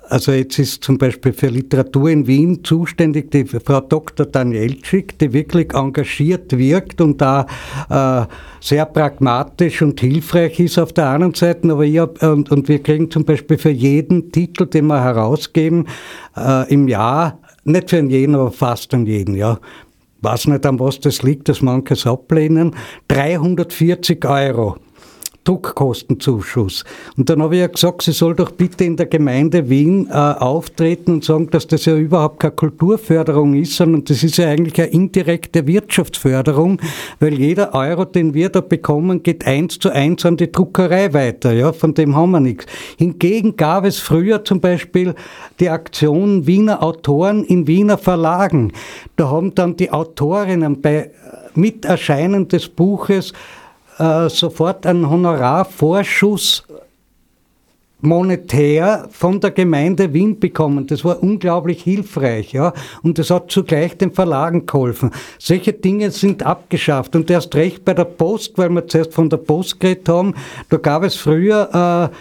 [0.10, 4.26] also jetzt ist zum Beispiel für Literatur in Wien zuständig die Frau Dr.
[4.26, 7.48] Danielczyk, die wirklich engagiert wirkt und da
[7.90, 8.26] äh,
[8.62, 11.72] sehr pragmatisch und hilfreich ist auf der anderen Seite.
[11.72, 15.88] Aber ich hab, und, und wir kriegen zum Beispiel für jeden Titel, den wir herausgeben,
[16.38, 19.58] äh, im Jahr, nicht für jeden, aber fast an jeden, ja,
[20.24, 22.76] weiß nicht, an was das liegt, dass manche es ablehnen,
[23.10, 24.78] 340 Euro.
[25.44, 26.86] Druckkostenzuschuss.
[27.18, 30.14] Und dann habe ich ja gesagt, sie soll doch bitte in der Gemeinde Wien äh,
[30.14, 34.80] auftreten und sagen, dass das ja überhaupt keine Kulturförderung ist, sondern das ist ja eigentlich
[34.80, 36.80] eine indirekte Wirtschaftsförderung,
[37.20, 41.52] weil jeder Euro, den wir da bekommen, geht eins zu eins an die Druckerei weiter.
[41.54, 42.66] Ja, von dem haben wir nichts.
[42.98, 45.14] Hingegen gab es früher zum Beispiel
[45.60, 48.72] die Aktion Wiener Autoren in Wiener Verlagen.
[49.18, 51.12] Da haben dann die Autorinnen bei
[51.56, 53.34] Miterscheinen des Buches
[53.98, 56.64] äh, sofort einen Honorarvorschuss
[58.04, 60.86] monetär von der Gemeinde Wien bekommen.
[60.88, 62.74] Das war unglaublich hilfreich, ja.
[63.02, 65.12] Und das hat zugleich den Verlagen geholfen.
[65.40, 67.16] Solche Dinge sind abgeschafft.
[67.16, 70.36] Und erst recht bei der Post, weil wir zuerst von der Post geredet haben,
[70.70, 72.16] da gab es früher äh,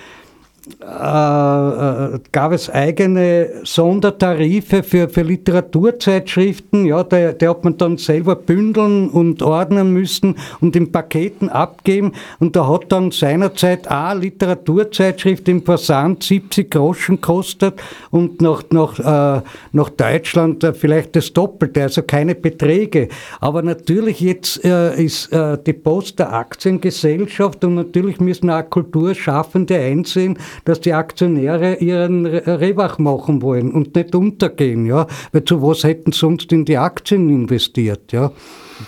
[0.81, 6.87] äh, äh, gab es eigene Sondertarife für, für Literaturzeitschriften.
[6.87, 12.13] Ja, der, der hat man dann selber bündeln und ordnen müssen und in Paketen abgeben.
[12.41, 17.81] Und da hat dann seinerzeit eine Literaturzeitschrift im Versand 70 Groschen kostet
[18.11, 23.09] und nach, nach, äh, nach Deutschland äh, vielleicht das Doppelte, also keine Beträge.
[23.41, 29.79] Aber natürlich jetzt äh, ist äh, die Post der Aktiengesellschaft und natürlich müssen auch Kulturschaffende
[29.79, 35.85] einsehen, dass die Aktionäre ihren Rewach machen wollen und nicht untergehen, ja, weil zu was
[35.85, 38.33] hätten sie sonst in die Aktien investiert, ja.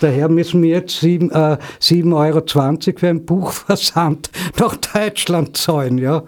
[0.01, 6.23] Daher müssen wir jetzt 7,20 äh, 7 Euro für ein Buchversand nach Deutschland zahlen, ja.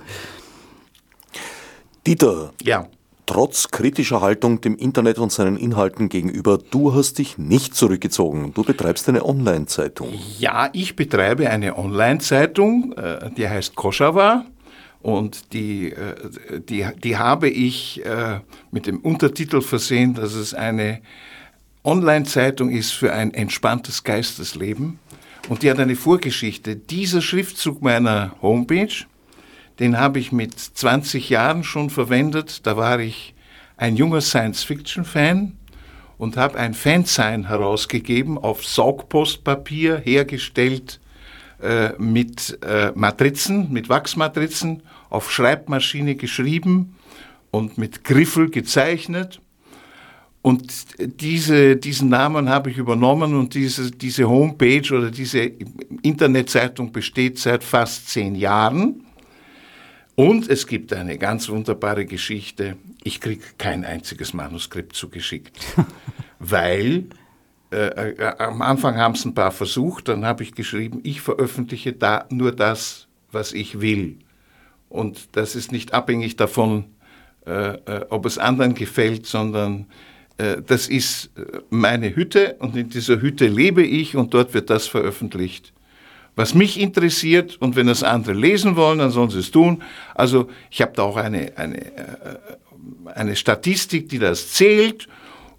[2.05, 2.87] Dieter, ja.
[3.25, 8.53] trotz kritischer Haltung dem Internet und seinen Inhalten gegenüber, du hast dich nicht zurückgezogen.
[8.53, 10.13] Du betreibst eine Online-Zeitung.
[10.39, 14.45] Ja, ich betreibe eine Online-Zeitung, äh, die heißt Koschawa
[15.01, 16.15] Und die, äh,
[16.59, 18.39] die, die habe ich äh,
[18.71, 21.01] mit dem Untertitel versehen, dass es eine
[21.83, 24.99] Online-Zeitung ist für ein entspanntes Geistesleben.
[25.47, 26.75] Und die hat eine Vorgeschichte.
[26.75, 29.05] Dieser Schriftzug meiner Homepage,
[29.79, 32.65] den habe ich mit 20 Jahren schon verwendet.
[32.67, 33.33] Da war ich
[33.77, 35.55] ein junger Science-Fiction-Fan
[36.17, 40.99] und habe ein Fansign herausgegeben auf Saugpostpapier hergestellt
[41.61, 46.95] äh, mit äh, Matrizen, mit Wachsmatrizen, auf Schreibmaschine geschrieben
[47.51, 49.41] und mit Griffel gezeichnet.
[50.41, 55.51] Und diese, diesen Namen habe ich übernommen und diese, diese Homepage oder diese
[56.03, 59.03] Internetzeitung besteht seit fast zehn Jahren.
[60.15, 62.77] Und es gibt eine ganz wunderbare Geschichte.
[63.03, 65.57] Ich kriege kein einziges Manuskript zugeschickt,
[66.39, 67.05] weil
[67.71, 71.91] äh, äh, am Anfang haben es ein paar versucht, dann habe ich geschrieben, ich veröffentliche
[71.91, 74.19] da nur das, was ich will.
[74.89, 76.85] Und das ist nicht abhängig davon,
[77.45, 79.87] äh, äh ob es anderen gefällt, sondern
[80.37, 84.69] äh, das ist äh, meine Hütte und in dieser Hütte lebe ich und dort wird
[84.69, 85.73] das veröffentlicht,
[86.37, 89.83] was mich interessiert und wenn das andere lesen wollen, dann sollen sie es tun.
[90.15, 91.91] Also ich habe da auch eine, eine,
[93.13, 95.09] eine Statistik, die das zählt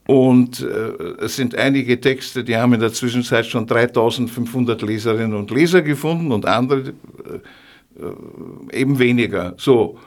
[0.09, 5.51] und äh, es sind einige Texte, die haben in der Zwischenzeit schon 3500 Leserinnen und
[5.51, 9.53] Leser gefunden und andere äh, äh, eben weniger.
[9.59, 9.99] So.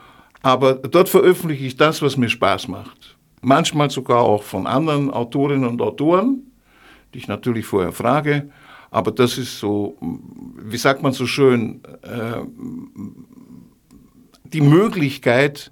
[0.42, 3.16] Aber dort veröffentliche ich das, was mir Spaß macht.
[3.42, 6.50] Manchmal sogar auch von anderen Autorinnen und Autoren,
[7.14, 8.50] die ich natürlich vorher frage.
[8.90, 12.40] Aber das ist so, wie sagt man so schön, äh,
[14.52, 15.70] die Möglichkeit,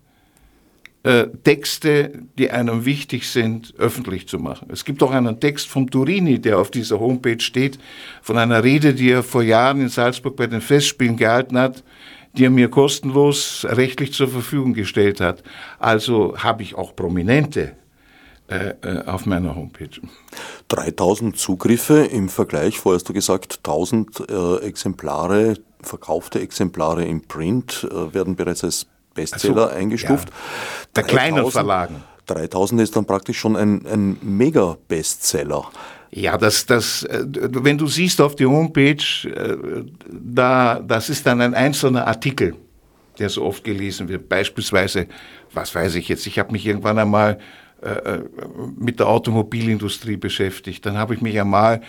[1.03, 4.69] äh, Texte, die einem wichtig sind, öffentlich zu machen.
[4.71, 7.79] Es gibt auch einen Text von Turini, der auf dieser Homepage steht,
[8.21, 11.83] von einer Rede, die er vor Jahren in Salzburg bei den Festspielen gehalten hat,
[12.37, 15.43] die er mir kostenlos rechtlich zur Verfügung gestellt hat.
[15.79, 17.73] Also habe ich auch Prominente
[18.49, 20.01] äh, äh auf meiner Homepage.
[20.69, 27.89] 3000 Zugriffe im Vergleich, vorher hast du gesagt, 1000 äh, Exemplare, verkaufte Exemplare im Print
[27.91, 30.29] werden bereits als Bestseller so, eingestuft.
[30.29, 30.35] Ja.
[30.97, 32.03] Der kleinen Verlagen.
[32.27, 35.71] 3000 ist dann praktisch schon ein, ein Mega-Bestseller.
[36.13, 41.41] Ja, das, das, äh, wenn du siehst auf die Homepage, äh, da, das ist dann
[41.41, 42.57] ein einzelner Artikel,
[43.19, 44.29] der so oft gelesen wird.
[44.29, 45.07] Beispielsweise,
[45.53, 47.39] was weiß ich jetzt, ich habe mich irgendwann einmal
[47.83, 48.19] äh,
[48.77, 50.85] mit der Automobilindustrie beschäftigt.
[50.85, 51.81] Dann habe ich mich einmal,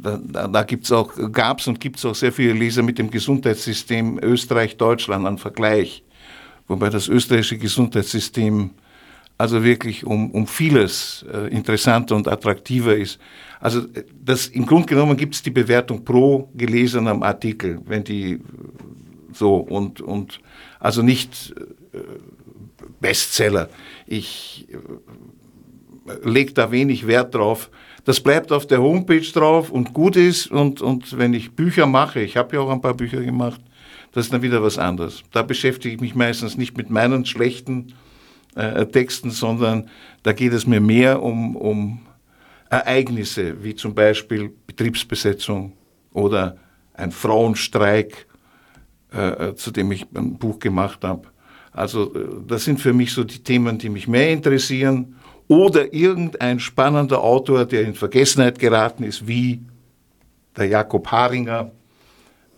[0.00, 3.10] da, da gibt's auch, gab es und gibt es auch sehr viele Leser mit dem
[3.10, 6.04] Gesundheitssystem Österreich-Deutschland an Vergleich
[6.68, 8.70] wobei das österreichische Gesundheitssystem
[9.38, 13.20] also wirklich um, um vieles äh, interessanter und attraktiver ist.
[13.60, 13.82] Also
[14.24, 18.40] das, im Grunde genommen gibt es die Bewertung pro gelesenem Artikel, wenn die
[19.32, 20.40] so und, und
[20.80, 21.54] also nicht
[21.92, 21.98] äh,
[23.00, 23.68] Bestseller.
[24.06, 27.70] Ich äh, lege da wenig Wert drauf.
[28.04, 32.20] Das bleibt auf der Homepage drauf und gut ist und, und wenn ich Bücher mache,
[32.20, 33.60] ich habe ja auch ein paar Bücher gemacht,
[34.12, 35.22] das ist dann wieder was anderes.
[35.32, 37.94] Da beschäftige ich mich meistens nicht mit meinen schlechten
[38.54, 39.88] äh, Texten, sondern
[40.22, 42.00] da geht es mir mehr um, um
[42.70, 45.72] Ereignisse, wie zum Beispiel Betriebsbesetzung
[46.12, 46.56] oder
[46.94, 48.26] ein Frauenstreik,
[49.12, 51.28] äh, äh zu dem ich ein Buch gemacht habe.
[51.72, 55.14] Also äh, das sind für mich so die Themen, die mich mehr interessieren.
[55.46, 59.62] Oder irgendein spannender Autor, der in Vergessenheit geraten ist, wie
[60.56, 61.70] der Jakob Haringer,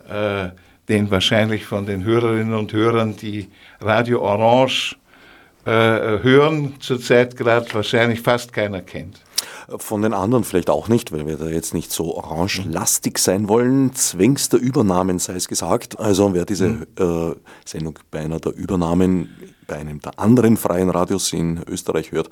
[0.09, 0.49] äh,
[0.89, 4.95] den wahrscheinlich von den Hörerinnen und Hörern, die Radio Orange
[5.65, 9.21] äh, hören, zurzeit gerade wahrscheinlich fast keiner kennt.
[9.77, 13.93] Von den anderen vielleicht auch nicht, weil wir da jetzt nicht so orange-lastig sein wollen.
[13.93, 15.97] Zwängs der Übernahmen sei es gesagt.
[15.99, 16.87] Also wer diese mhm.
[16.99, 19.29] äh, Sendung bei einer der Übernahmen
[19.67, 22.29] bei einem der anderen freien Radios in Österreich hört,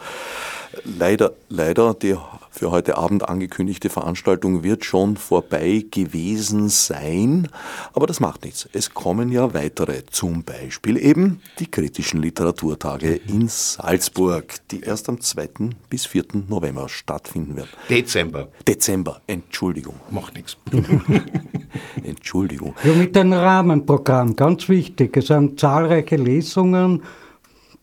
[0.83, 2.15] leider, leider die
[2.51, 7.47] für heute Abend angekündigte Veranstaltung wird schon vorbei gewesen sein,
[7.93, 8.67] aber das macht nichts.
[8.73, 15.21] Es kommen ja weitere, zum Beispiel eben die kritischen Literaturtage in Salzburg, die erst am
[15.21, 15.49] 2.
[15.89, 16.25] bis 4.
[16.49, 17.69] November stattfinden werden.
[17.89, 18.49] Dezember.
[18.67, 19.95] Dezember, Entschuldigung.
[20.09, 20.57] Macht nichts.
[22.03, 22.75] Entschuldigung.
[22.83, 25.15] Ja, mit dem Rahmenprogramm, ganz wichtig.
[25.15, 27.03] Es sind zahlreiche Lesungen,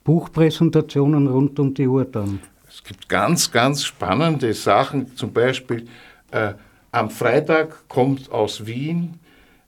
[0.05, 2.41] Buchpräsentationen rund um die Uhr dann.
[2.77, 5.17] Es gibt ganz, ganz spannende Sachen.
[5.17, 5.89] Zum Beispiel
[6.31, 6.53] äh,
[6.93, 9.19] am Freitag kommt aus Wien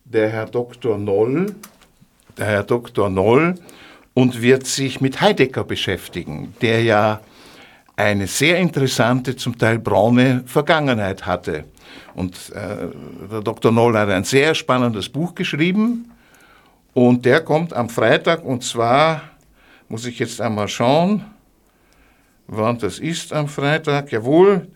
[0.04, 0.98] der Herr Dr.
[0.98, 1.54] Noll,
[2.36, 3.08] der Herr Dr.
[3.08, 3.54] Noll
[4.12, 7.20] und wird sich mit Heidegger beschäftigen, der ja
[7.96, 11.64] eine sehr interessante, zum Teil braune Vergangenheit hatte.
[12.14, 12.88] Und äh,
[13.30, 13.72] der Dr.
[13.72, 16.12] Noll hat ein sehr spannendes Buch geschrieben
[16.92, 19.22] Und der kommt am Freitag und zwar,
[19.88, 21.24] muss ich jetzt einmal schauen,
[22.48, 24.66] wann das ist am Freitag, jawohl,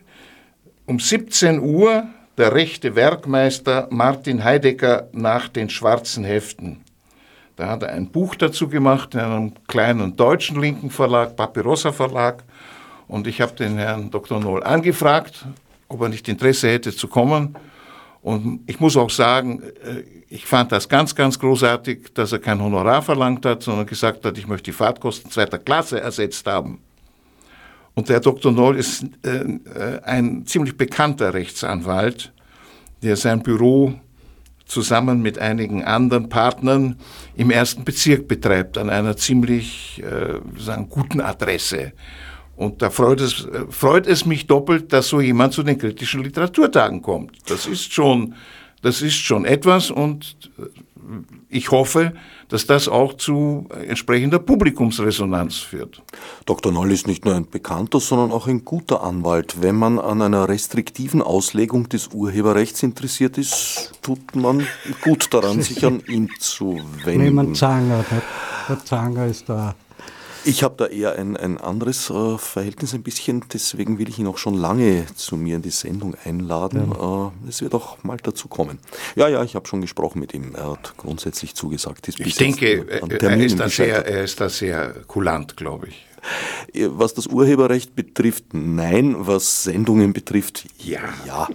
[0.87, 2.05] um 17 Uhr
[2.39, 6.85] der rechte Werkmeister Martin Heidegger nach den schwarzen Heften.
[7.57, 12.43] Da hat er ein Buch dazu gemacht in einem kleinen deutschen linken Verlag, Papyrossa Verlag.
[13.09, 14.41] Und ich habe den Herrn Dr.
[14.41, 15.45] Noll angefragt,
[15.89, 17.57] ob er nicht Interesse hätte zu kommen.
[18.23, 22.63] Und ich muss auch sagen, äh, ich fand das ganz, ganz großartig, dass er kein
[22.63, 26.81] Honorar verlangt hat, sondern gesagt hat, ich möchte die Fahrtkosten zweiter Klasse ersetzt haben.
[27.95, 28.53] Und der Dr.
[28.53, 32.33] Noll ist äh, äh, ein ziemlich bekannter Rechtsanwalt,
[33.03, 33.95] der sein Büro
[34.65, 36.97] zusammen mit einigen anderen Partnern
[37.37, 41.93] im ersten Bezirk betreibt, an einer ziemlich äh, sagen, guten Adresse.
[42.57, 47.03] Und da freut es, freut es mich doppelt, dass so jemand zu den kritischen Literaturtagen
[47.03, 47.33] kommt.
[47.51, 48.35] Das ist schon,
[48.83, 50.37] das ist schon etwas und
[51.49, 52.15] ich hoffe,
[52.49, 56.03] dass das auch zu entsprechender Publikumsresonanz führt.
[56.47, 56.73] Dr.
[56.73, 59.63] Noll ist nicht nur ein bekannter, sondern auch ein guter Anwalt.
[59.63, 64.67] Wenn man an einer restriktiven Auslegung des Urheberrechts interessiert ist, tut man
[65.03, 67.25] gut daran, sich an ihn zu wenden.
[67.25, 68.05] Nehmen Zanger,
[68.69, 69.75] der Zanger ist da
[70.45, 74.27] ich habe da eher ein, ein anderes äh, Verhältnis ein bisschen, deswegen will ich ihn
[74.27, 76.93] auch schon lange zu mir in die Sendung einladen.
[76.99, 77.29] Ja.
[77.29, 78.79] Äh, es wird auch mal dazu kommen.
[79.17, 80.55] Ja, ja, ich habe schon gesprochen mit ihm.
[80.55, 82.09] Er hat grundsätzlich zugesagt.
[82.09, 86.07] ich denke, er ist, da sehr, er ist da sehr kulant, glaube ich.
[86.73, 89.15] Äh, was das Urheberrecht betrifft, nein.
[89.19, 91.01] Was Sendungen betrifft, ja.
[91.27, 91.49] ja.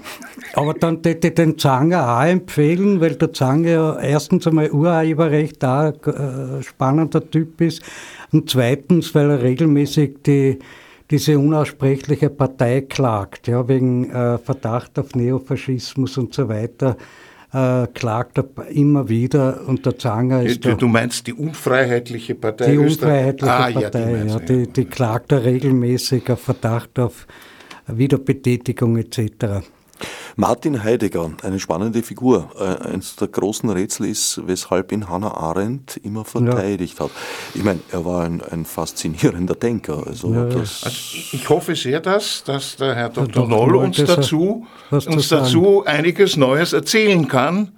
[0.53, 5.61] Aber dann hätte ich den Zanger auch empfehlen, weil der Zanger ja erstens einmal Urheberrecht
[5.63, 7.81] da ein äh, spannender Typ ist
[8.31, 10.59] und zweitens, weil er regelmäßig die,
[11.09, 16.97] diese unaussprechliche Partei klagt, ja, wegen äh, Verdacht auf Neofaschismus und so weiter.
[17.53, 20.65] Äh, klagt er immer wieder und der Zanger ist.
[20.65, 22.71] Du, du meinst die unfreiheitliche Partei?
[22.71, 27.25] Die unfreiheitliche ah, Partei, ja, die, ja, die, die klagt er regelmäßig auf Verdacht auf
[27.87, 29.63] Wiederbetätigung etc.
[30.35, 32.49] Martin Heidegger, eine spannende Figur.
[32.59, 37.05] Äh, eines der großen Rätsel ist, weshalb ihn Hannah Arendt immer verteidigt ja.
[37.05, 37.11] hat.
[37.55, 40.05] Ich meine, er war ein, ein faszinierender Denker.
[40.05, 40.43] Also, ja.
[40.43, 40.89] also
[41.31, 43.27] ich hoffe sehr, dass, dass der Herr Dr.
[43.27, 43.47] Dr.
[43.47, 47.71] Noll uns dazu, uns dazu einiges Neues erzählen kann.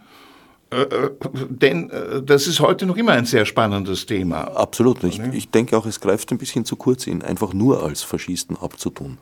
[0.72, 1.10] Äh, äh,
[1.50, 4.42] denn äh, das ist heute noch immer ein sehr spannendes Thema.
[4.56, 5.04] Absolut.
[5.04, 8.56] Ich, ich denke auch, es greift ein bisschen zu kurz, ihn einfach nur als Faschisten
[8.56, 9.18] abzutun.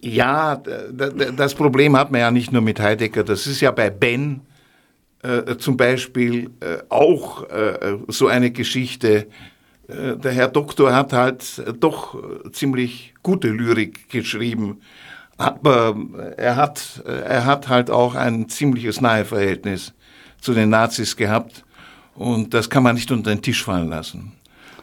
[0.00, 0.56] Ja,
[1.36, 4.40] das Problem hat man ja nicht nur mit Heidegger, das ist ja bei Ben
[5.22, 9.26] äh, zum Beispiel äh, auch äh, so eine Geschichte.
[9.88, 12.16] Äh, der Herr Doktor hat halt doch
[12.52, 14.80] ziemlich gute Lyrik geschrieben,
[15.36, 15.96] aber
[16.36, 19.92] er hat, er hat halt auch ein ziemliches Naheverhältnis
[20.40, 21.64] zu den Nazis gehabt
[22.14, 24.32] und das kann man nicht unter den Tisch fallen lassen.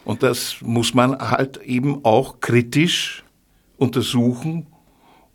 [0.04, 3.24] Und das muss man halt eben auch kritisch
[3.78, 4.66] untersuchen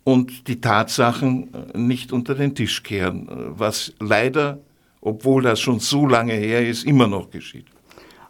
[0.08, 4.58] und die Tatsachen äh, nicht unter den Tisch kehren, äh, was leider,
[5.02, 7.66] obwohl das schon so lange her ist, immer noch geschieht.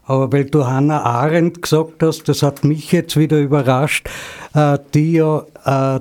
[0.03, 4.09] Aber weil du Hannah Arendt gesagt hast, das hat mich jetzt wieder überrascht,
[4.53, 5.45] äh, die ja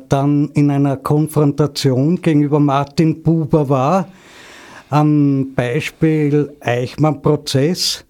[0.08, 4.08] dann in einer Konfrontation gegenüber Martin Buber war,
[4.88, 8.06] am Beispiel Eichmann-Prozess,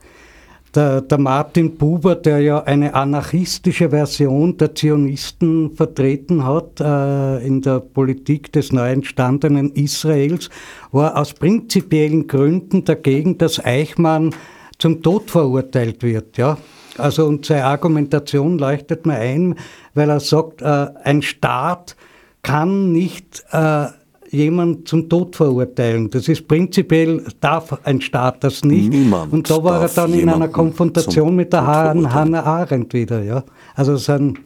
[0.75, 7.63] der, der, Martin Buber, der ja eine anarchistische Version der Zionisten vertreten hat äh, in
[7.63, 10.51] der Politik des neu entstandenen Israels,
[10.93, 14.35] war aus prinzipiellen Gründen dagegen, dass Eichmann
[14.79, 16.39] zum Tod verurteilt wird.
[16.39, 16.59] Ja?
[16.97, 19.55] Also und seine Argumentation leuchtet mir ein,
[19.95, 21.97] weil er sagt, äh, ein Staat
[22.43, 23.87] kann nicht äh,
[24.31, 26.11] jemand zum Tod verurteilen.
[26.11, 28.91] Das ist prinzipiell, darf ein Staat das nicht.
[28.91, 33.23] Niemand Und da war er dann in einer Konfrontation mit der Hannah Arendt wieder.
[33.23, 33.45] Ja?
[33.75, 34.41] Also es sind,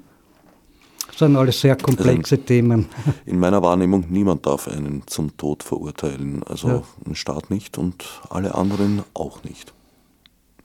[1.16, 2.86] sind alles sehr komplexe also Themen.
[3.26, 6.42] In meiner Wahrnehmung, niemand darf einen zum Tod verurteilen.
[6.44, 6.82] Also ja.
[7.06, 9.72] ein Staat nicht und alle anderen auch nicht.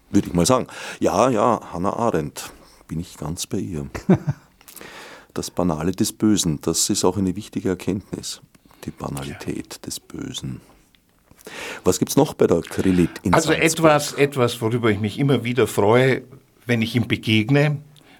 [0.10, 0.68] Würde ich mal sagen.
[1.00, 2.52] Ja, ja, Hannah Arendt,
[2.88, 3.88] bin ich ganz bei ihr.
[5.34, 8.42] das Banale des Bösen, das ist auch eine wichtige Erkenntnis
[8.86, 9.80] die Banalität ja.
[9.86, 10.62] des Bösen.
[11.84, 15.44] Was gibt es noch bei der Krylit in Also etwas, etwas, worüber ich mich immer
[15.44, 16.24] wieder freue,
[16.66, 17.78] wenn ich ihm begegne,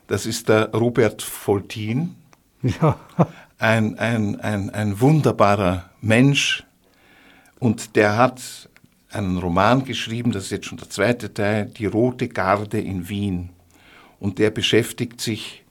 [0.08, 2.16] das ist der Robert Foltin.
[2.64, 2.98] Ja.
[3.60, 6.64] Ein, ein, ein, ein wunderbarer Mensch
[7.60, 8.70] und der hat
[9.12, 13.50] einen Roman geschrieben, das ist jetzt schon der zweite Teil, Die Rote Garde in Wien.
[14.20, 15.64] Und der beschäftigt sich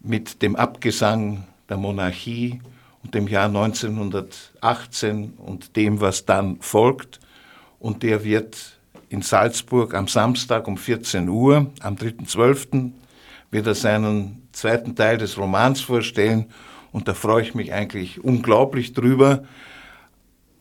[0.00, 2.60] mit dem Abgesang der Monarchie
[3.02, 7.20] und dem Jahr 1918 und dem, was dann folgt
[7.78, 8.78] und der wird
[9.08, 12.92] in Salzburg am Samstag um 14 Uhr, am 3.12.,
[13.50, 16.46] wird er seinen zweiten Teil des Romans vorstellen
[16.92, 19.44] und da freue ich mich eigentlich unglaublich drüber.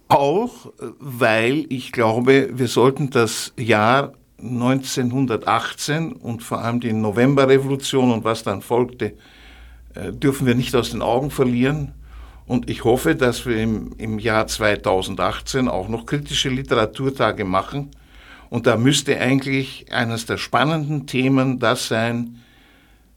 [0.07, 8.23] Auch weil ich glaube, wir sollten das Jahr 1918 und vor allem die Novemberrevolution und
[8.23, 9.13] was dann folgte,
[9.93, 11.93] äh, dürfen wir nicht aus den Augen verlieren.
[12.49, 17.91] Und ich hoffe, dass wir im, im Jahr 2018 auch noch kritische Literaturtage machen.
[18.49, 22.39] Und da müsste eigentlich eines der spannenden Themen das sein,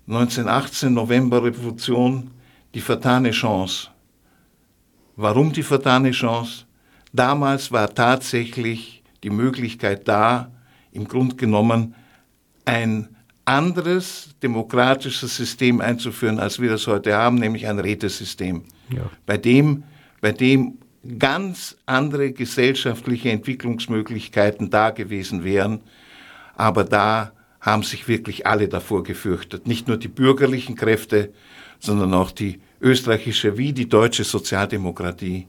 [0.06, 2.30] 1918 Novemberrevolution,
[2.74, 3.88] die vertane Chance.
[5.16, 6.66] Warum die vertane Chance?
[7.14, 10.52] Damals war tatsächlich die Möglichkeit da,
[10.92, 11.94] im Grunde genommen
[12.66, 13.08] ein
[13.46, 18.64] anderes demokratisches System einzuführen, als wir das heute haben, nämlich ein Rätesystem,
[18.94, 19.10] ja.
[19.26, 19.84] bei, dem,
[20.20, 20.78] bei dem
[21.18, 25.80] ganz andere gesellschaftliche Entwicklungsmöglichkeiten da gewesen wären.
[26.54, 29.66] Aber da haben sich wirklich alle davor gefürchtet.
[29.66, 31.32] Nicht nur die bürgerlichen Kräfte,
[31.78, 35.46] sondern auch die österreichische wie die deutsche Sozialdemokratie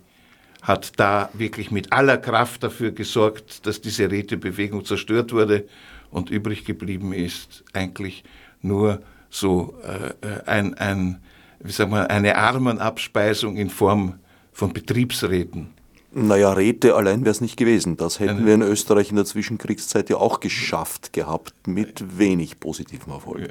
[0.61, 5.67] hat da wirklich mit aller Kraft dafür gesorgt, dass diese Rätebewegung zerstört wurde
[6.09, 8.23] und übrig geblieben ist eigentlich
[8.61, 11.19] nur so äh, äh ein, ein,
[11.63, 14.15] wie sagen wir, eine Armenabspeisung in Form
[14.51, 15.69] von Betriebsräten.
[16.15, 17.97] Naja, Räte allein wäre es nicht gewesen.
[17.97, 23.13] Das hätten wir in Österreich in der Zwischenkriegszeit ja auch geschafft gehabt, mit wenig positivem
[23.13, 23.49] Erfolg.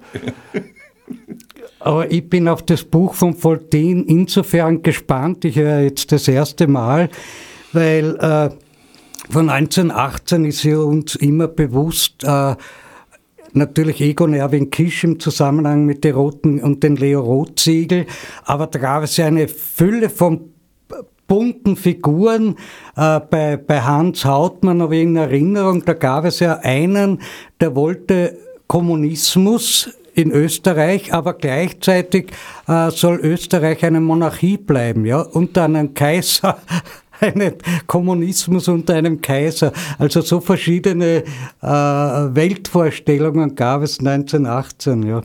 [1.81, 6.69] Aber ich bin auf das Buch von Foltin insofern gespannt, ich höre jetzt das erste
[6.69, 7.11] Mal,
[7.73, 8.51] weil äh,
[9.29, 12.55] von 1918 ist ja uns immer bewusst, äh,
[13.55, 18.07] natürlich Egon Erwin Kisch im Zusammenhang mit den Roten und den Leo Roth-Siegel,
[18.45, 20.53] aber da gab es ja eine Fülle von
[21.27, 22.57] bunten Figuren.
[22.97, 27.23] Äh, bei, bei Hans Hautmann habe ich in Erinnerung, da gab es ja einen,
[27.61, 28.37] der wollte
[28.67, 32.33] Kommunismus in Österreich, aber gleichzeitig
[32.69, 36.59] äh, soll Österreich eine Monarchie bleiben, ja, unter einem Kaiser,
[37.23, 37.55] einen
[37.87, 39.73] Kommunismus unter einem Kaiser.
[39.99, 41.25] Also so verschiedene
[41.63, 45.23] äh, Weltvorstellungen gab es 1918, ja.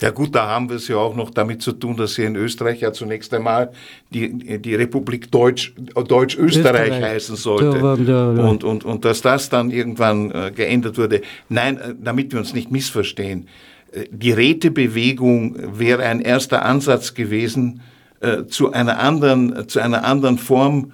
[0.00, 2.36] Ja gut, da haben wir es ja auch noch damit zu tun, dass hier in
[2.36, 3.70] Österreich ja zunächst einmal
[4.10, 7.78] die, die Republik Deutsch, Deutsch-Österreich heißen sollte.
[7.78, 8.42] Ja, ja, ja.
[8.42, 11.22] Und, und, und dass das dann irgendwann äh, geändert wurde.
[11.48, 13.48] Nein, äh, damit wir uns nicht missverstehen.
[13.92, 17.80] Äh, die Rätebewegung wäre ein erster Ansatz gewesen
[18.20, 20.92] äh, zu einer anderen, zu einer anderen Form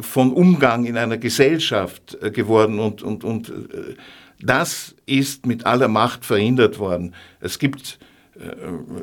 [0.00, 3.94] von Umgang in einer Gesellschaft äh, geworden und, und, und äh,
[4.40, 7.14] das ist mit aller Macht verhindert worden.
[7.40, 7.98] Es gibt,
[8.36, 8.54] äh,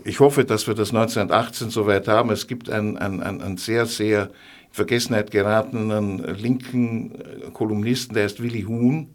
[0.03, 4.23] ich hoffe, dass wir das 1918 soweit haben, es gibt einen, einen, einen sehr, sehr
[4.23, 4.29] in
[4.71, 7.11] Vergessenheit geratenen linken
[7.53, 9.09] Kolumnisten, der ist Willi Huhn,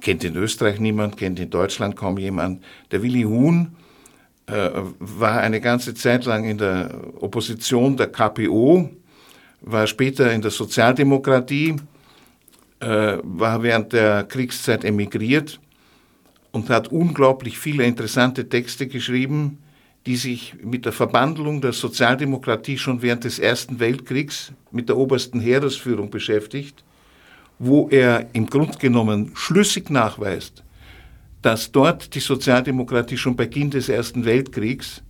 [0.00, 2.62] kennt in Österreich niemand, kennt in Deutschland kaum jemand.
[2.90, 3.74] Der Willi Huhn
[4.46, 8.90] äh, war eine ganze Zeit lang in der Opposition der KPO,
[9.64, 11.76] war später in der Sozialdemokratie,
[12.80, 15.60] äh, war während der Kriegszeit emigriert
[16.52, 19.58] und hat unglaublich viele interessante Texte geschrieben,
[20.06, 25.40] die sich mit der Verbandlung der Sozialdemokratie schon während des Ersten Weltkriegs mit der obersten
[25.40, 26.84] Heeresführung beschäftigt
[27.58, 30.62] wo er im Grunde genommen schlüssig nachweist,
[31.42, 35.02] dass dort die Sozialdemokratie schon Beginn des Ersten Weltkriegs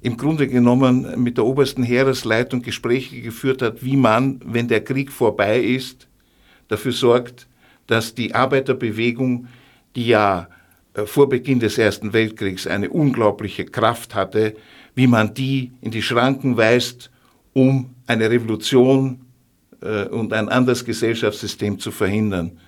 [0.00, 5.10] im Grunde genommen mit der obersten Heeresleitung Gespräche geführt hat, wie man, wenn der Krieg
[5.10, 6.06] vorbei ist,
[6.68, 7.46] dafür sorgt,
[7.86, 9.48] dass die Arbeiterbewegung,
[9.94, 10.48] die ja
[10.94, 14.54] äh, vor Beginn des Ersten Weltkriegs eine unglaubliche Kraft hatte,
[14.94, 17.10] wie man die in die Schranken weist,
[17.52, 19.20] um eine Revolution
[19.80, 22.58] äh, und ein anderes Gesellschaftssystem zu verhindern.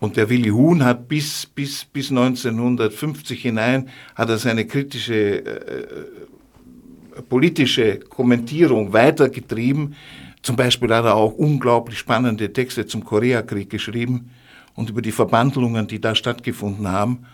[0.00, 6.06] Und der Willi Huhn hat bis, bis, bis 1950 hinein hat er seine kritische äh,
[7.28, 9.94] politische Kommentierung weitergetrieben.
[10.42, 14.30] Zum Beispiel hat er auch unglaublich spannende Texte zum Koreakrieg geschrieben
[14.74, 17.26] und über die Verbandlungen, die da stattgefunden haben.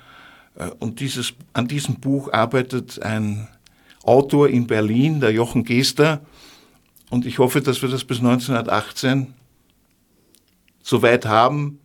[0.56, 3.48] Äh, und dieses, an diesem Buch arbeitet ein
[4.02, 6.20] Autor in Berlin, der Jochen Gester,
[7.10, 9.34] und ich hoffe, dass wir das bis 1918
[10.82, 11.78] so weit haben,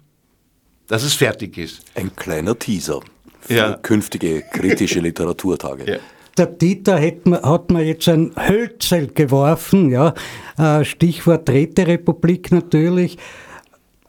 [0.88, 1.82] dass es fertig ist.
[1.96, 3.00] Ein kleiner Teaser
[3.40, 3.74] für ja.
[3.74, 5.90] künftige kritische Literaturtage.
[5.94, 6.00] Ja.
[6.38, 10.14] Der Dieter hat, mir jetzt ein Hölzel geworfen, ja.
[10.58, 13.18] Äh, Stichwort Räterepublik natürlich.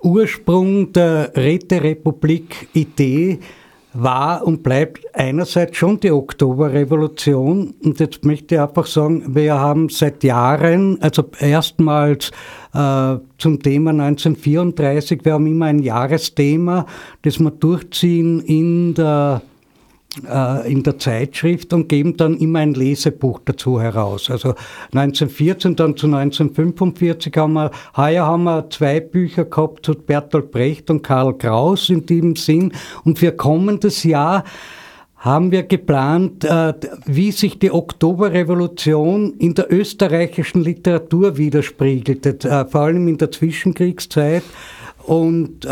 [0.02, 3.38] Ursprung der Räterepublik-Idee
[3.94, 7.74] war und bleibt einerseits schon die Oktoberrevolution.
[7.82, 12.30] Und jetzt möchte ich einfach sagen, wir haben seit Jahren, also erstmals
[12.74, 16.86] äh, zum Thema 1934, wir haben immer ein Jahresthema,
[17.22, 19.42] das wir durchziehen in der
[20.18, 24.30] in der Zeitschrift und geben dann immer ein Lesebuch dazu heraus.
[24.30, 24.54] Also
[24.92, 30.90] 1914 dann zu 1945 haben wir, heuer haben wir zwei Bücher gehabt zu Bertolt Brecht
[30.90, 32.72] und Karl Kraus in diesem Sinn
[33.04, 34.44] und für kommendes Jahr
[35.24, 36.74] haben wir geplant, äh,
[37.06, 44.42] wie sich die Oktoberrevolution in der österreichischen Literatur widerspiegelt, äh, vor allem in der Zwischenkriegszeit
[45.06, 45.66] und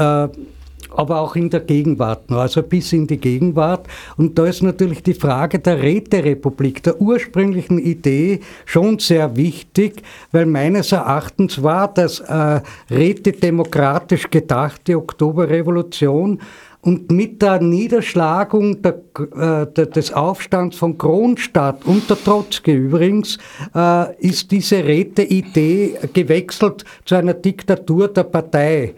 [0.97, 3.87] aber auch in der Gegenwart noch, also bis in die Gegenwart.
[4.17, 10.47] Und da ist natürlich die Frage der Räterepublik, der ursprünglichen Idee schon sehr wichtig, weil
[10.47, 16.41] meines Erachtens war das äh, rätedemokratisch gedachte Oktoberrevolution
[16.85, 19.01] und mit der Niederschlagung der,
[19.37, 23.39] äh, des Aufstands von Kronstadt unter Trotzki übrigens
[23.73, 28.95] äh, ist diese Räteidee gewechselt zu einer Diktatur der Partei.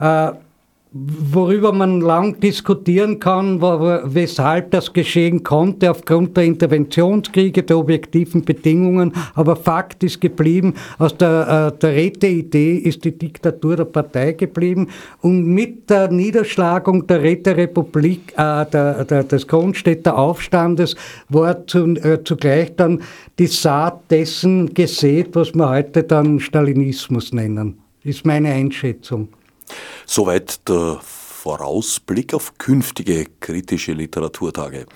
[0.00, 0.32] Äh,
[0.90, 9.12] worüber man lang diskutieren kann, weshalb das geschehen konnte aufgrund der Interventionskriege, der objektiven Bedingungen.
[9.34, 14.88] Aber Fakt ist geblieben, aus der, äh, der Räteidee ist die Diktatur der Partei geblieben.
[15.20, 20.96] Und mit der Niederschlagung der Räterepublik, äh, der, der, des Kronstädter Aufstandes,
[21.28, 23.02] war zu, äh, zugleich dann
[23.38, 27.78] die Saat dessen gesät, was wir heute dann Stalinismus nennen.
[28.04, 29.28] Ist meine Einschätzung.
[30.06, 34.86] Soweit der Vorausblick auf künftige kritische Literaturtage.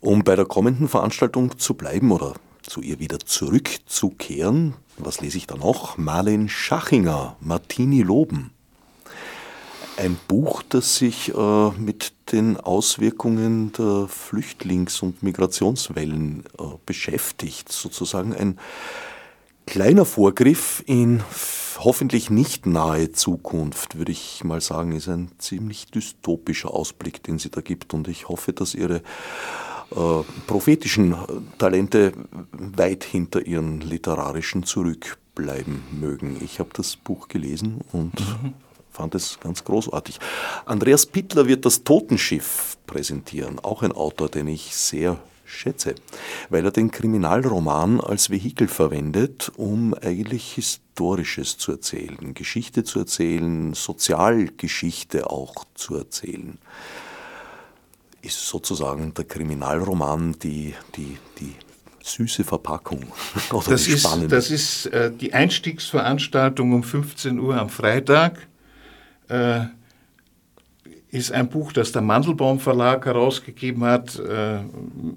[0.00, 5.46] Um bei der kommenden Veranstaltung zu bleiben oder zu ihr wieder zurückzukehren, was lese ich
[5.46, 5.98] da noch?
[5.98, 8.50] Marlene Schachinger, Martini Loben.
[9.96, 17.70] Ein Buch, das sich äh, mit den Auswirkungen der Flüchtlings- und Migrationswellen äh, beschäftigt.
[17.70, 18.58] Sozusagen ein
[19.66, 21.22] kleiner Vorgriff in
[21.78, 27.50] hoffentlich nicht nahe Zukunft, würde ich mal sagen, ist ein ziemlich dystopischer Ausblick, den sie
[27.50, 27.94] da gibt.
[27.94, 31.16] Und ich hoffe, dass ihre äh, prophetischen
[31.58, 32.12] Talente
[32.52, 36.36] weit hinter ihren literarischen zurückbleiben mögen.
[36.42, 38.54] Ich habe das Buch gelesen und mhm.
[38.90, 40.20] fand es ganz großartig.
[40.64, 45.18] Andreas Pittler wird das Totenschiff präsentieren, auch ein Autor, den ich sehr
[45.52, 45.94] schätze,
[46.50, 53.74] weil er den Kriminalroman als Vehikel verwendet, um eigentlich Historisches zu erzählen, Geschichte zu erzählen,
[53.74, 56.58] Sozialgeschichte auch zu erzählen.
[58.22, 61.54] Ist sozusagen der Kriminalroman die, die, die
[62.02, 63.04] süße Verpackung.
[63.52, 68.46] Oder das, die ist, das ist äh, die Einstiegsveranstaltung um 15 Uhr am Freitag.
[69.28, 69.66] Äh,
[71.12, 74.60] ist ein Buch, das der Mandelbaum Verlag herausgegeben hat, äh,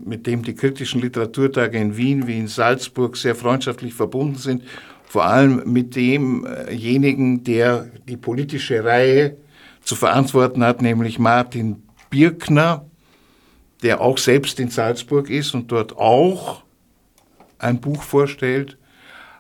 [0.04, 4.64] mit dem die kritischen Literaturtage in Wien wie in Salzburg sehr freundschaftlich verbunden sind.
[5.06, 9.38] Vor allem mit demjenigen, der die politische Reihe
[9.84, 12.86] zu verantworten hat, nämlich Martin Birkner,
[13.82, 16.64] der auch selbst in Salzburg ist und dort auch
[17.58, 18.78] ein Buch vorstellt.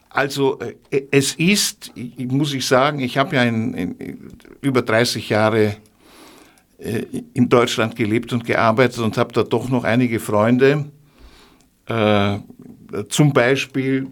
[0.09, 0.57] Also
[0.89, 5.75] äh, es ist, muss ich sagen, ich habe ja in, in, über 30 Jahre
[6.77, 10.85] in Deutschland gelebt und gearbeitet und habe da doch noch einige Freunde.
[11.87, 12.37] Äh,
[13.09, 14.07] zum Beispiel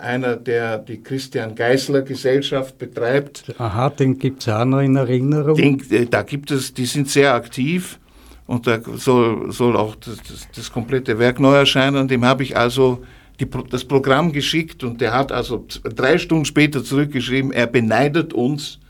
[0.00, 3.54] einer, der die Christian Geisler Gesellschaft betreibt.
[3.58, 5.56] Aha, den gibt es auch noch in Erinnerung.
[5.56, 7.98] Den, äh, da gibt es, die sind sehr aktiv
[8.46, 12.08] und da soll, soll auch das, das, das komplette Werk neu erscheinen.
[12.08, 13.02] Dem habe ich also
[13.40, 18.80] die, das Programm geschickt und der hat also drei Stunden später zurückgeschrieben, er beneidet uns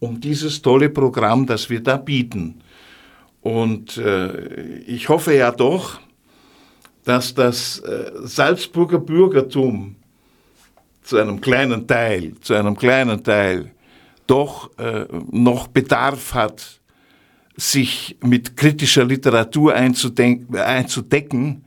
[0.00, 2.60] um dieses tolle Programm, das wir da bieten.
[3.42, 6.00] Und äh, ich hoffe ja doch,
[7.04, 9.96] dass das äh, Salzburger Bürgertum
[11.02, 13.70] zu einem kleinen Teil, zu einem kleinen Teil
[14.26, 16.80] doch äh, noch Bedarf hat,
[17.56, 21.64] sich mit kritischer Literatur einzudecken,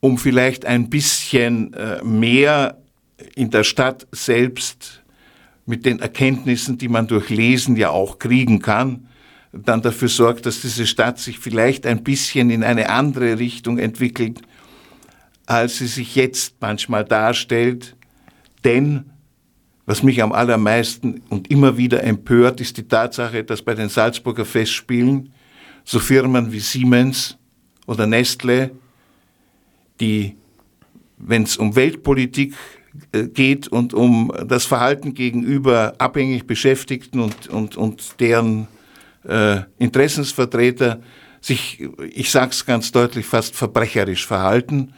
[0.00, 2.78] um vielleicht ein bisschen äh, mehr
[3.34, 5.02] in der Stadt selbst
[5.66, 9.08] mit den Erkenntnissen, die man durch Lesen ja auch kriegen kann,
[9.52, 14.42] dann dafür sorgt, dass diese Stadt sich vielleicht ein bisschen in eine andere Richtung entwickelt,
[15.46, 17.96] als sie sich jetzt manchmal darstellt.
[18.64, 19.10] Denn
[19.86, 24.44] was mich am allermeisten und immer wieder empört, ist die Tatsache, dass bei den Salzburger
[24.44, 25.32] Festspielen
[25.84, 27.38] so Firmen wie Siemens
[27.86, 28.72] oder Nestle,
[30.00, 30.36] die,
[31.16, 32.54] wenn es um Weltpolitik
[33.34, 38.68] geht und um das Verhalten gegenüber abhängig Beschäftigten und, und, und deren
[39.24, 41.00] äh, Interessensvertreter
[41.40, 44.92] sich, ich sage es ganz deutlich, fast verbrecherisch verhalten.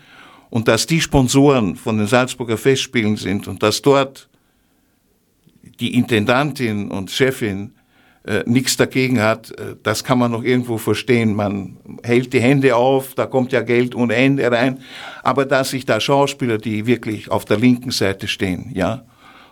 [0.50, 4.28] Und dass die Sponsoren von den Salzburger Festspielen sind und dass dort
[5.78, 7.72] die Intendantin und Chefin
[8.24, 11.34] äh, nichts dagegen hat, äh, das kann man noch irgendwo verstehen.
[11.34, 14.80] Man hält die Hände auf, da kommt ja Geld ohne Ende rein.
[15.22, 19.04] Aber dass sich da Schauspieler, die wirklich auf der linken Seite stehen, ja,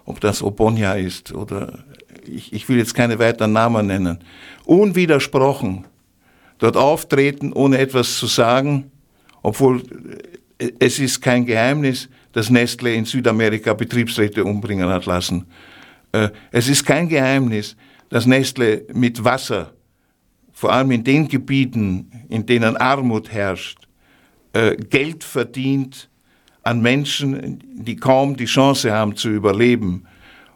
[0.04, 1.84] ob das Obonia ist oder
[2.26, 4.18] ich, ich will jetzt keine weiteren Namen nennen,
[4.64, 5.84] unwidersprochen
[6.58, 8.90] dort auftreten, ohne etwas zu sagen,
[9.42, 9.82] obwohl
[10.58, 15.46] äh, es ist kein Geheimnis, dass Nestle in Südamerika Betriebsräte umbringen hat lassen.
[16.50, 17.76] Es ist kein Geheimnis,
[18.08, 19.72] dass Nestle mit Wasser,
[20.52, 23.86] vor allem in den Gebieten, in denen Armut herrscht,
[24.52, 26.08] äh, Geld verdient
[26.62, 30.06] an Menschen, die kaum die Chance haben zu überleben.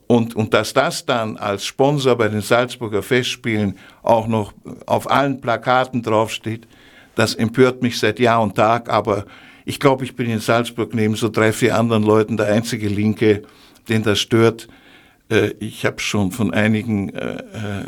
[0.07, 4.53] Und, und dass das dann als Sponsor bei den Salzburger Festspielen auch noch
[4.87, 6.67] auf allen Plakaten draufsteht,
[7.15, 8.89] das empört mich seit Jahr und Tag.
[8.89, 9.27] Aber
[9.65, 13.43] ich glaube, ich bin in Salzburg neben so drei, vier anderen Leuten der einzige Linke,
[13.89, 14.67] den das stört.
[15.31, 17.85] Äh, ich habe schon von einigen äh, äh,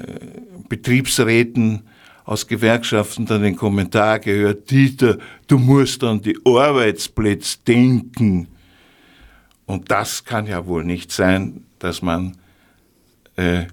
[0.69, 1.83] Betriebsräten
[2.25, 5.19] aus Gewerkschaften dann den Kommentar gehört, Dieter,
[5.49, 8.49] du musst an die Arbeitsplätze denken.
[9.67, 12.37] Und das kann ja wohl nicht sein, dass man,
[13.37, 13.65] äh,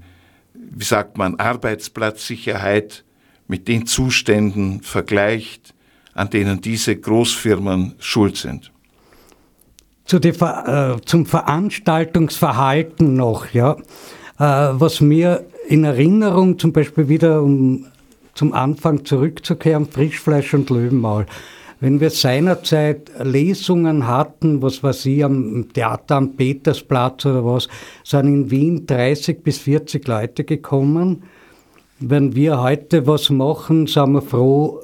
[0.53, 3.03] wie sagt man, Arbeitsplatzsicherheit
[3.47, 5.73] mit den Zuständen vergleicht,
[6.13, 8.71] an denen diese Großfirmen schuld sind.
[10.09, 13.73] Zu die, äh, zum Veranstaltungsverhalten noch, ja.
[14.39, 17.85] Äh, was mir in Erinnerung, zum Beispiel wieder um
[18.33, 21.27] zum Anfang zurückzukehren, Frischfleisch und Löwenmaul.
[21.79, 27.67] Wenn wir seinerzeit Lesungen hatten, was weiß ich, am Theater am Petersplatz oder was,
[28.03, 31.21] sind in Wien 30 bis 40 Leute gekommen.
[31.99, 34.81] Wenn wir heute was machen, sind wir froh,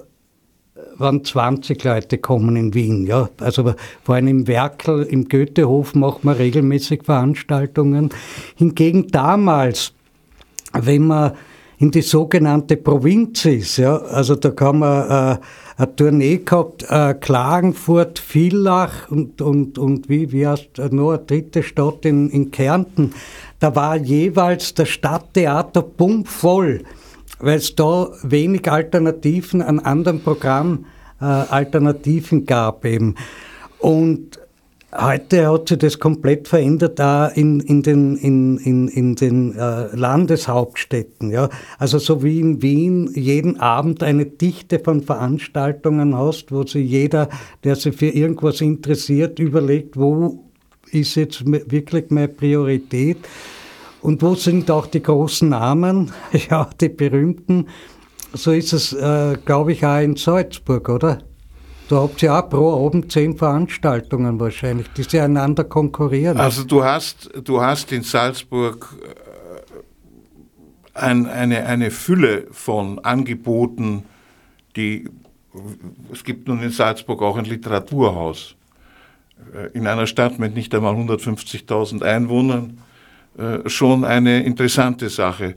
[0.98, 3.06] wenn 20 Leute kommen in Wien.
[3.06, 3.30] Ja.
[3.40, 3.74] Also
[4.04, 8.10] vor allem im Werkel, im Goethehof machen wir regelmäßig Veranstaltungen.
[8.56, 9.94] Hingegen damals,
[10.74, 11.34] wenn man
[11.78, 15.38] in die sogenannte Provinz ist, ja, also da kann man äh,
[15.78, 21.20] eine Tournee gehabt, äh, Klagenfurt, Villach und, und, und wie, wie heißt äh, noch eine
[21.20, 23.14] dritte Stadt in, in Kärnten.
[23.60, 26.84] Da war jeweils das Stadttheater pumpvoll,
[27.40, 33.16] weil es da wenig Alternativen an anderen Programmalternativen äh, gab eben.
[33.80, 34.40] Und
[34.98, 39.94] Heute hat sich das komplett verändert da in, in den, in, in, in den äh,
[39.94, 41.32] Landeshauptstädten.
[41.32, 41.50] Ja?
[41.78, 47.28] Also so wie in Wien jeden Abend eine Dichte von Veranstaltungen hast, wo sich jeder,
[47.66, 50.46] der sich für irgendwas interessiert, überlegt, wo
[50.92, 53.18] ist jetzt wirklich meine Priorität
[54.06, 56.12] und wo sind auch die großen Namen,
[56.50, 57.68] ja, die berühmten.
[58.34, 61.24] So ist es, äh, glaube ich, auch in Salzburg, oder?
[61.90, 66.38] Da habt ihr auch pro Abend zehn Veranstaltungen wahrscheinlich, die sie einander konkurrieren.
[66.38, 68.96] Also du hast, du hast in Salzburg
[70.94, 74.04] äh, ein, eine, eine Fülle von Angeboten,
[74.76, 75.10] die
[76.12, 78.56] es gibt nun in Salzburg auch ein Literaturhaus.
[79.54, 82.82] Äh, in einer Stadt mit nicht einmal 150.000 Einwohnern
[83.38, 85.56] äh, schon eine interessante Sache.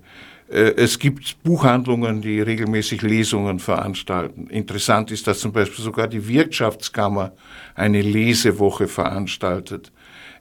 [0.51, 4.49] Äh, es gibt Buchhandlungen, die regelmäßig Lesungen veranstalten.
[4.49, 7.33] Interessant ist, dass zum Beispiel sogar die Wirtschaftskammer
[7.74, 9.93] eine Lesewoche veranstaltet.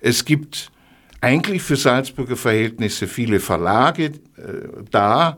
[0.02, 0.72] Es gibt
[1.22, 4.12] eigentlich für Salzburger Verhältnisse viele Verlage äh,
[4.92, 5.38] da,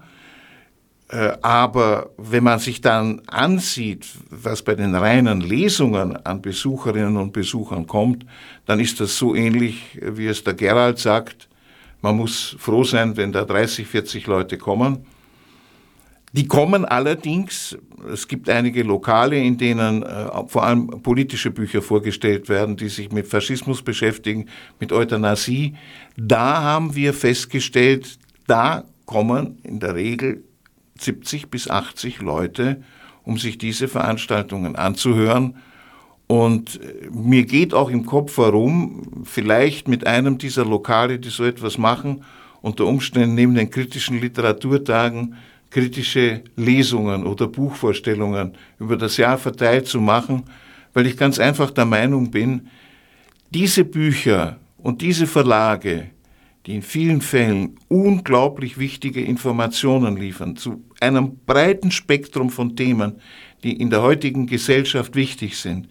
[1.10, 7.34] äh, aber wenn man sich dann ansieht, was bei den reinen Lesungen an Besucherinnen und
[7.34, 8.26] Besuchern kommt,
[8.66, 11.49] dann ist das so ähnlich, wie es der Gerald sagt,
[12.02, 15.06] man muss froh sein, wenn da 30, 40 Leute kommen.
[16.32, 17.76] Die kommen allerdings,
[18.14, 23.12] es gibt einige Lokale, in denen äh, vor allem politische Bücher vorgestellt werden, die sich
[23.12, 24.46] mit Faschismus beschäftigen,
[24.80, 25.76] mit Euthanasie.
[26.16, 30.44] Da haben wir festgestellt, da kommen in der Regel
[31.00, 32.84] 70 bis 80 Leute,
[33.24, 35.56] um sich diese Veranstaltungen anzuhören.
[36.32, 41.44] Und äh, mir geht auch im Kopf herum, vielleicht mit einem dieser Lokale, die so
[41.44, 42.24] etwas machen,
[42.62, 45.36] unter Umständen neben den kritischen Literaturtagen
[45.72, 50.44] kritische Lesungen oder Buchvorstellungen über das Jahr verteilt zu machen,
[50.94, 52.68] weil ich ganz einfach der Meinung bin,
[53.52, 56.10] diese Bücher und diese Verlage,
[56.66, 63.16] die in vielen Fällen unglaublich wichtige Informationen liefern zu einem breiten Spektrum von Themen,
[63.64, 65.88] die in der heutigen Gesellschaft wichtig sind,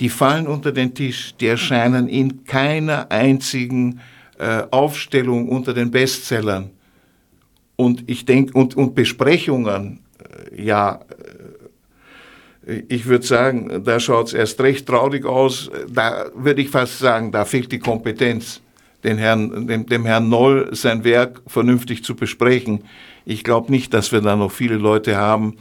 [0.00, 4.00] die fallen unter den Tisch, die erscheinen in keiner einzigen
[4.38, 6.70] äh, Aufstellung unter den Bestsellern.
[7.76, 11.00] Und ich denke, und, und Besprechungen, äh, ja,
[12.66, 15.70] äh, ich würde sagen, da schaut es erst recht traurig aus.
[15.88, 18.60] Da würde ich fast sagen, da fehlt die Kompetenz,
[19.04, 22.84] den Herrn, dem, dem Herrn Noll sein Werk vernünftig zu besprechen.
[23.24, 25.56] Ich glaube nicht, dass wir da noch viele Leute haben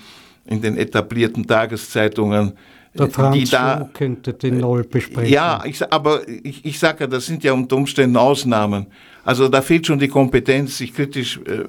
[0.46, 2.54] in den etablierten Tageszeitungen,
[2.94, 5.32] der Franz die da könnte den Noll besprechen.
[5.32, 8.88] Ja, ich, aber ich, ich sage ja, das sind ja unter Umständen Ausnahmen.
[9.24, 11.64] Also da fehlt schon die Kompetenz, sich kritisch äh,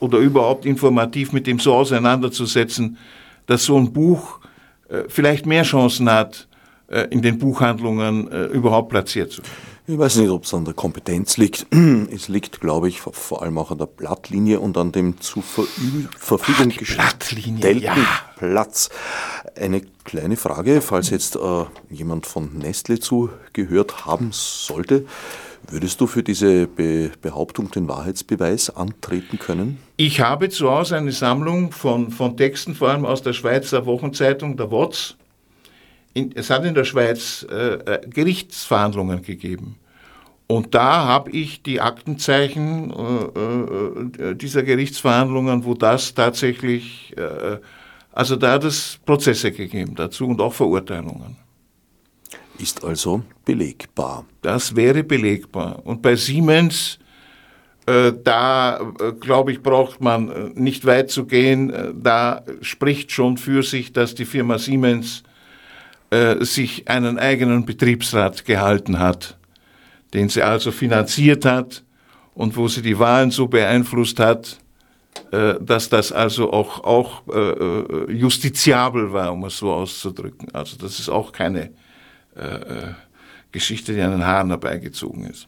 [0.00, 2.96] oder überhaupt informativ mit dem so auseinanderzusetzen,
[3.46, 4.40] dass so ein Buch
[4.88, 6.48] äh, vielleicht mehr Chancen hat,
[6.88, 9.73] äh, in den Buchhandlungen äh, überhaupt platziert zu werden.
[9.86, 11.66] Ich weiß nicht, ob es an der Kompetenz liegt.
[12.10, 16.72] Es liegt, glaube ich, vor allem auch an der Blattlinie und an dem zur Verfügung
[16.72, 17.94] Ach, gestellten ja.
[18.36, 18.88] Platz.
[19.58, 25.04] Eine kleine Frage, falls jetzt äh, jemand von Nestle zugehört haben sollte.
[25.68, 29.78] Würdest du für diese Be Behauptung den Wahrheitsbeweis antreten können?
[29.96, 34.56] Ich habe zu Hause eine Sammlung von, von Texten, vor allem aus der Schweizer Wochenzeitung,
[34.56, 35.16] der WOTS.
[36.14, 39.76] In, es hat in der Schweiz äh, äh, Gerichtsverhandlungen gegeben.
[40.46, 47.58] Und da habe ich die Aktenzeichen äh, äh, dieser Gerichtsverhandlungen, wo das tatsächlich, äh,
[48.12, 51.36] also da hat es Prozesse gegeben dazu und auch Verurteilungen
[52.58, 54.24] ist also belegbar.
[54.42, 55.80] Das wäre belegbar.
[55.84, 56.98] Und bei Siemens,
[57.86, 61.72] äh, da äh, glaube ich, braucht man nicht weit zu gehen.
[62.02, 65.24] Da spricht schon für sich, dass die Firma Siemens
[66.10, 69.38] äh, sich einen eigenen Betriebsrat gehalten hat,
[70.12, 71.84] den sie also finanziert hat
[72.34, 74.58] und wo sie die Wahlen so beeinflusst hat,
[75.30, 77.22] äh, dass das also auch, auch
[78.08, 80.48] justiziabel war, um es so auszudrücken.
[80.52, 81.70] Also das ist auch keine
[82.36, 82.94] äh, äh,
[83.52, 85.46] Geschichte, die an den Haaren herbeigezogen ist.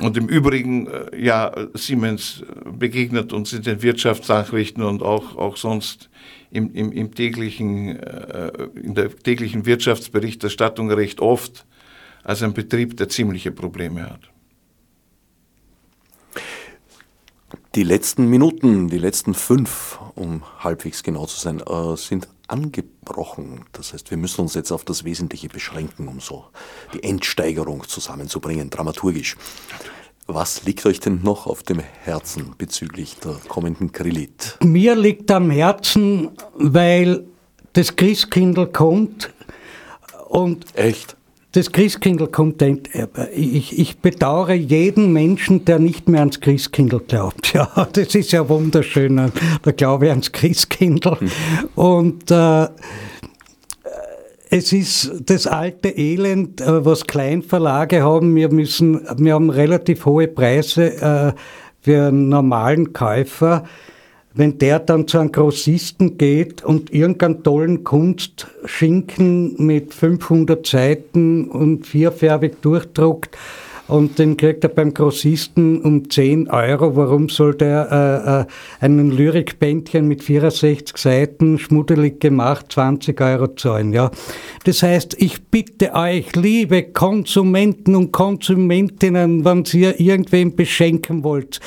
[0.00, 6.08] Und im Übrigen, äh, ja, Siemens begegnet uns in den Wirtschaftsnachrichten und auch, auch sonst
[6.50, 11.66] im, im, im täglichen, äh, in der täglichen Wirtschaftsberichterstattung recht oft
[12.22, 14.30] als ein Betrieb, der ziemliche Probleme hat.
[17.76, 23.64] Die letzten Minuten, die letzten fünf, um halbwegs genau zu sein, äh, sind angebrochen.
[23.72, 26.46] Das heißt, wir müssen uns jetzt auf das Wesentliche beschränken, um so
[26.92, 29.36] die Endsteigerung zusammenzubringen, dramaturgisch.
[30.32, 34.56] Was liegt euch denn noch auf dem Herzen bezüglich der kommenden Grillit?
[34.62, 37.24] Mir liegt am Herzen, weil
[37.72, 39.32] das Christkindl kommt
[40.28, 40.66] und.
[40.74, 41.16] Echt?
[41.52, 42.62] Das Christkindl kommt,
[43.34, 47.52] ich, ich bedauere jeden Menschen, der nicht mehr ans Christkindl glaubt.
[47.54, 49.32] Ja, das ist ja wunderschön,
[49.64, 51.18] der Glaube ans Christkindl.
[51.18, 51.30] Hm.
[51.74, 52.68] Und äh,
[54.50, 58.34] es ist das alte Elend, äh, was Kleinverlage haben.
[58.34, 61.32] Wir müssen, wir haben relativ hohe Preise äh,
[61.80, 63.64] für einen normalen Käufer
[64.32, 71.86] wenn der dann zu einem Grossisten geht und irgendeinen tollen Kunstschinken mit 500 Seiten und
[71.86, 73.36] vierfärbig durchdruckt
[73.90, 76.96] und den kriegt er beim Grossisten um 10 Euro.
[76.96, 83.92] Warum soll der äh, äh, einen Lyrikbändchen mit 64 Seiten, schmuddelig gemacht, 20 Euro zahlen?
[83.92, 84.10] Ja?
[84.64, 91.60] Das heißt, ich bitte euch, liebe Konsumenten und Konsumentinnen, wenn ihr irgendwen beschenken wollt,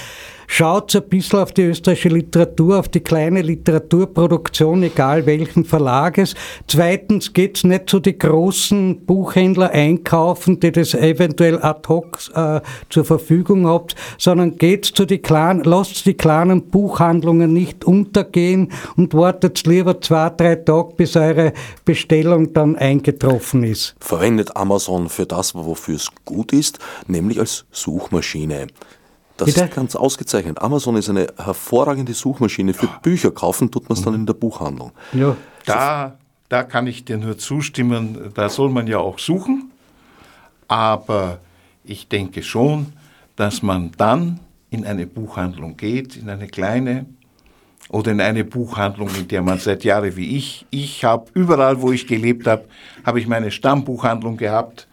[0.48, 6.36] Schaut ein bisschen auf die österreichische Literatur, auf die kleine Literaturproduktion, egal welchen Verlages.
[6.68, 13.06] Zweitens geht's nicht zu den großen Buchhändler einkaufen, die das eventuell ad hoc äh, zur
[13.06, 19.66] Verfügung habt, sondern geht's zu den kleinen, lasst die kleinen Buchhandlungen nicht untergehen und wartet
[19.66, 21.54] lieber zwei, drei Tage, bis eure
[21.86, 23.96] Bestellung dann eingetroffen ist.
[24.00, 28.68] Verwendet Amazon für das, wofür es gut ist, nämlich als Suchmaschine.
[29.38, 29.66] Das Bitte?
[29.66, 30.62] ist ganz ausgezeichnet.
[30.62, 32.74] Amazon ist eine hervorragende Suchmaschine.
[32.74, 34.92] Für Bücher kaufen tut man es dann in der Buchhandlung.
[35.12, 35.36] Ja.
[35.66, 36.18] Da,
[36.50, 38.32] da kann ich dir nur zustimmen.
[38.36, 39.72] Da soll man ja auch suchen.
[40.68, 41.40] Aber
[41.84, 42.94] ich denke schon,
[43.36, 47.06] dass man dann in eine Buchhandlung geht, in eine kleine
[47.90, 51.92] oder in eine Buchhandlung, in der man seit Jahren wie ich, ich habe überall, wo
[51.92, 52.66] ich gelebt habe,
[53.06, 54.88] habe ich meine Stammbuchhandlung gehabt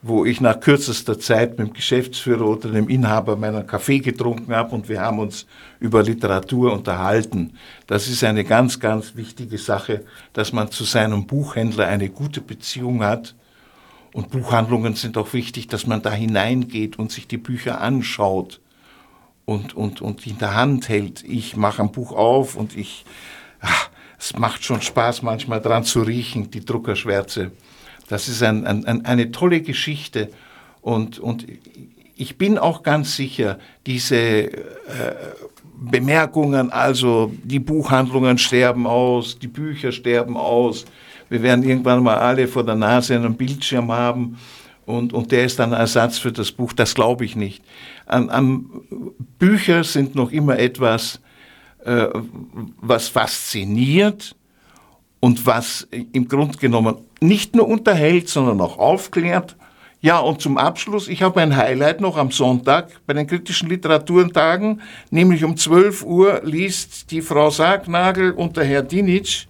[0.00, 4.74] wo ich nach kürzester Zeit mit dem Geschäftsführer oder dem Inhaber meiner Kaffee getrunken habe
[4.74, 5.46] und wir haben uns
[5.80, 7.54] über Literatur unterhalten.
[7.88, 13.02] Das ist eine ganz, ganz wichtige Sache, dass man zu seinem Buchhändler eine gute Beziehung
[13.02, 13.34] hat.
[14.12, 18.60] Und Buchhandlungen sind auch wichtig, dass man da hineingeht und sich die Bücher anschaut
[19.44, 21.24] und, und, und in der Hand hält.
[21.24, 23.04] Ich mache ein Buch auf und ich,
[23.60, 27.50] ach, es macht schon Spaß manchmal dran zu riechen, die Druckerschwärze.
[28.08, 30.30] Das ist ein, ein, eine tolle Geschichte.
[30.80, 31.46] Und, und
[32.16, 34.52] ich bin auch ganz sicher, diese äh,
[35.80, 40.84] Bemerkungen, also die Buchhandlungen sterben aus, die Bücher sterben aus,
[41.28, 44.38] wir werden irgendwann mal alle vor der Nase einen Bildschirm haben
[44.86, 46.72] und, und der ist dann Ersatz für das Buch.
[46.72, 47.62] Das glaube ich nicht.
[48.06, 48.64] An, an
[49.38, 51.20] Bücher sind noch immer etwas,
[51.84, 52.08] äh,
[52.80, 54.34] was fasziniert
[55.20, 59.56] und was im Grunde genommen nicht nur unterhält, sondern auch aufklärt.
[60.00, 64.80] Ja, und zum Abschluss, ich habe ein Highlight noch am Sonntag bei den kritischen Literaturattagen,
[65.10, 69.46] nämlich um 12 Uhr liest die Frau Sargnagel und der Herr Dinitsch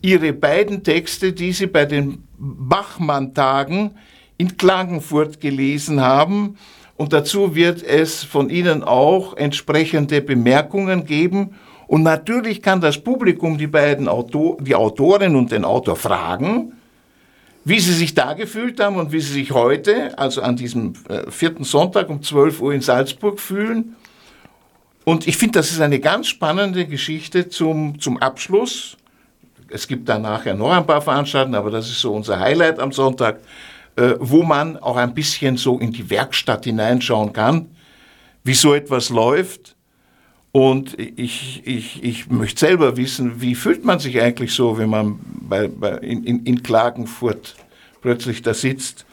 [0.00, 3.92] ihre beiden Texte, die sie bei den Bachmann-Tagen
[4.36, 6.56] in Klagenfurt gelesen haben.
[6.96, 11.54] Und dazu wird es von Ihnen auch entsprechende Bemerkungen geben.
[11.92, 16.72] Und natürlich kann das Publikum die beiden Autor, die Autorin und den Autor fragen,
[17.66, 21.30] wie sie sich da gefühlt haben und wie sie sich heute, also an diesem äh,
[21.30, 23.94] vierten Sonntag um 12 Uhr in Salzburg fühlen.
[25.04, 28.96] Und ich finde, das ist eine ganz spannende Geschichte zum, zum Abschluss.
[29.68, 32.92] Es gibt danach ja noch ein paar Veranstaltungen, aber das ist so unser Highlight am
[32.92, 33.40] Sonntag,
[33.96, 37.66] äh, wo man auch ein bisschen so in die Werkstatt hineinschauen kann,
[38.44, 39.71] wie so etwas läuft.
[40.52, 45.18] Und ich, ich, ich möchte selber wissen, wie fühlt man sich eigentlich so, wenn man
[45.24, 47.56] bei, bei, in, in Klagenfurt
[48.02, 49.06] plötzlich da sitzt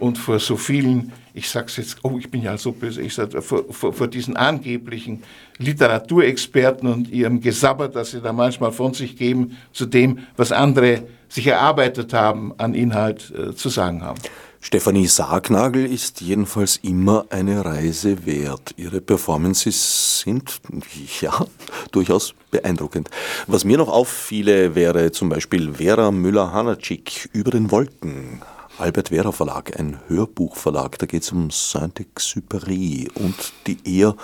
[0.00, 3.30] und vor so vielen, ich sag's jetzt, oh, ich bin ja so böse, ich sag,
[3.44, 5.22] vor, vor, vor diesen angeblichen
[5.58, 11.04] Literaturexperten und ihrem Gesabber, das sie da manchmal von sich geben, zu dem, was andere
[11.28, 14.18] sich erarbeitet haben, an Inhalt äh, zu sagen haben.
[14.62, 18.74] Stefanie Sargnagel ist jedenfalls immer eine Reise wert.
[18.76, 20.60] Ihre Performances sind,
[21.20, 21.46] ja,
[21.92, 23.08] durchaus beeindruckend.
[23.46, 28.42] Was mir noch auffiele, wäre zum Beispiel Vera Müller-Hanacik über den Wolken.
[28.76, 33.34] Albert Vera Verlag, ein Hörbuchverlag, da geht es um Saint-Exupéry und
[33.66, 34.14] die eher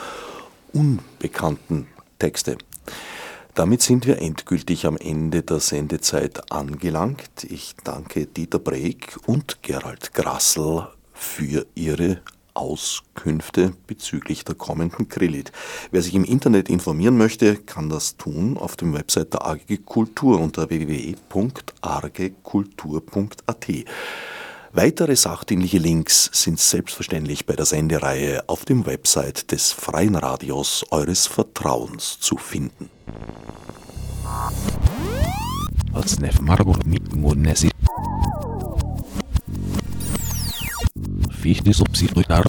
[0.72, 1.87] unbekannten
[2.18, 2.59] Texte.
[3.57, 7.46] Damit sind wir endgültig am Ende der Sendezeit angelangt.
[7.48, 12.20] Ich danke Dieter Break und Gerald Grassel für ihre
[12.52, 15.52] Auskünfte bezüglich der kommenden Krillit.
[15.90, 20.38] Wer sich im Internet informieren möchte, kann das tun auf dem Website der AG Kultur
[20.38, 23.68] unter www.argekultur.at.
[24.79, 31.27] Weitere sachdienliche Links sind selbstverständlich bei der Sendereihe auf dem Website des Freien Radios eures
[31.27, 32.91] Vertrauens zu finden.
[41.31, 42.45] Fichte subsidiar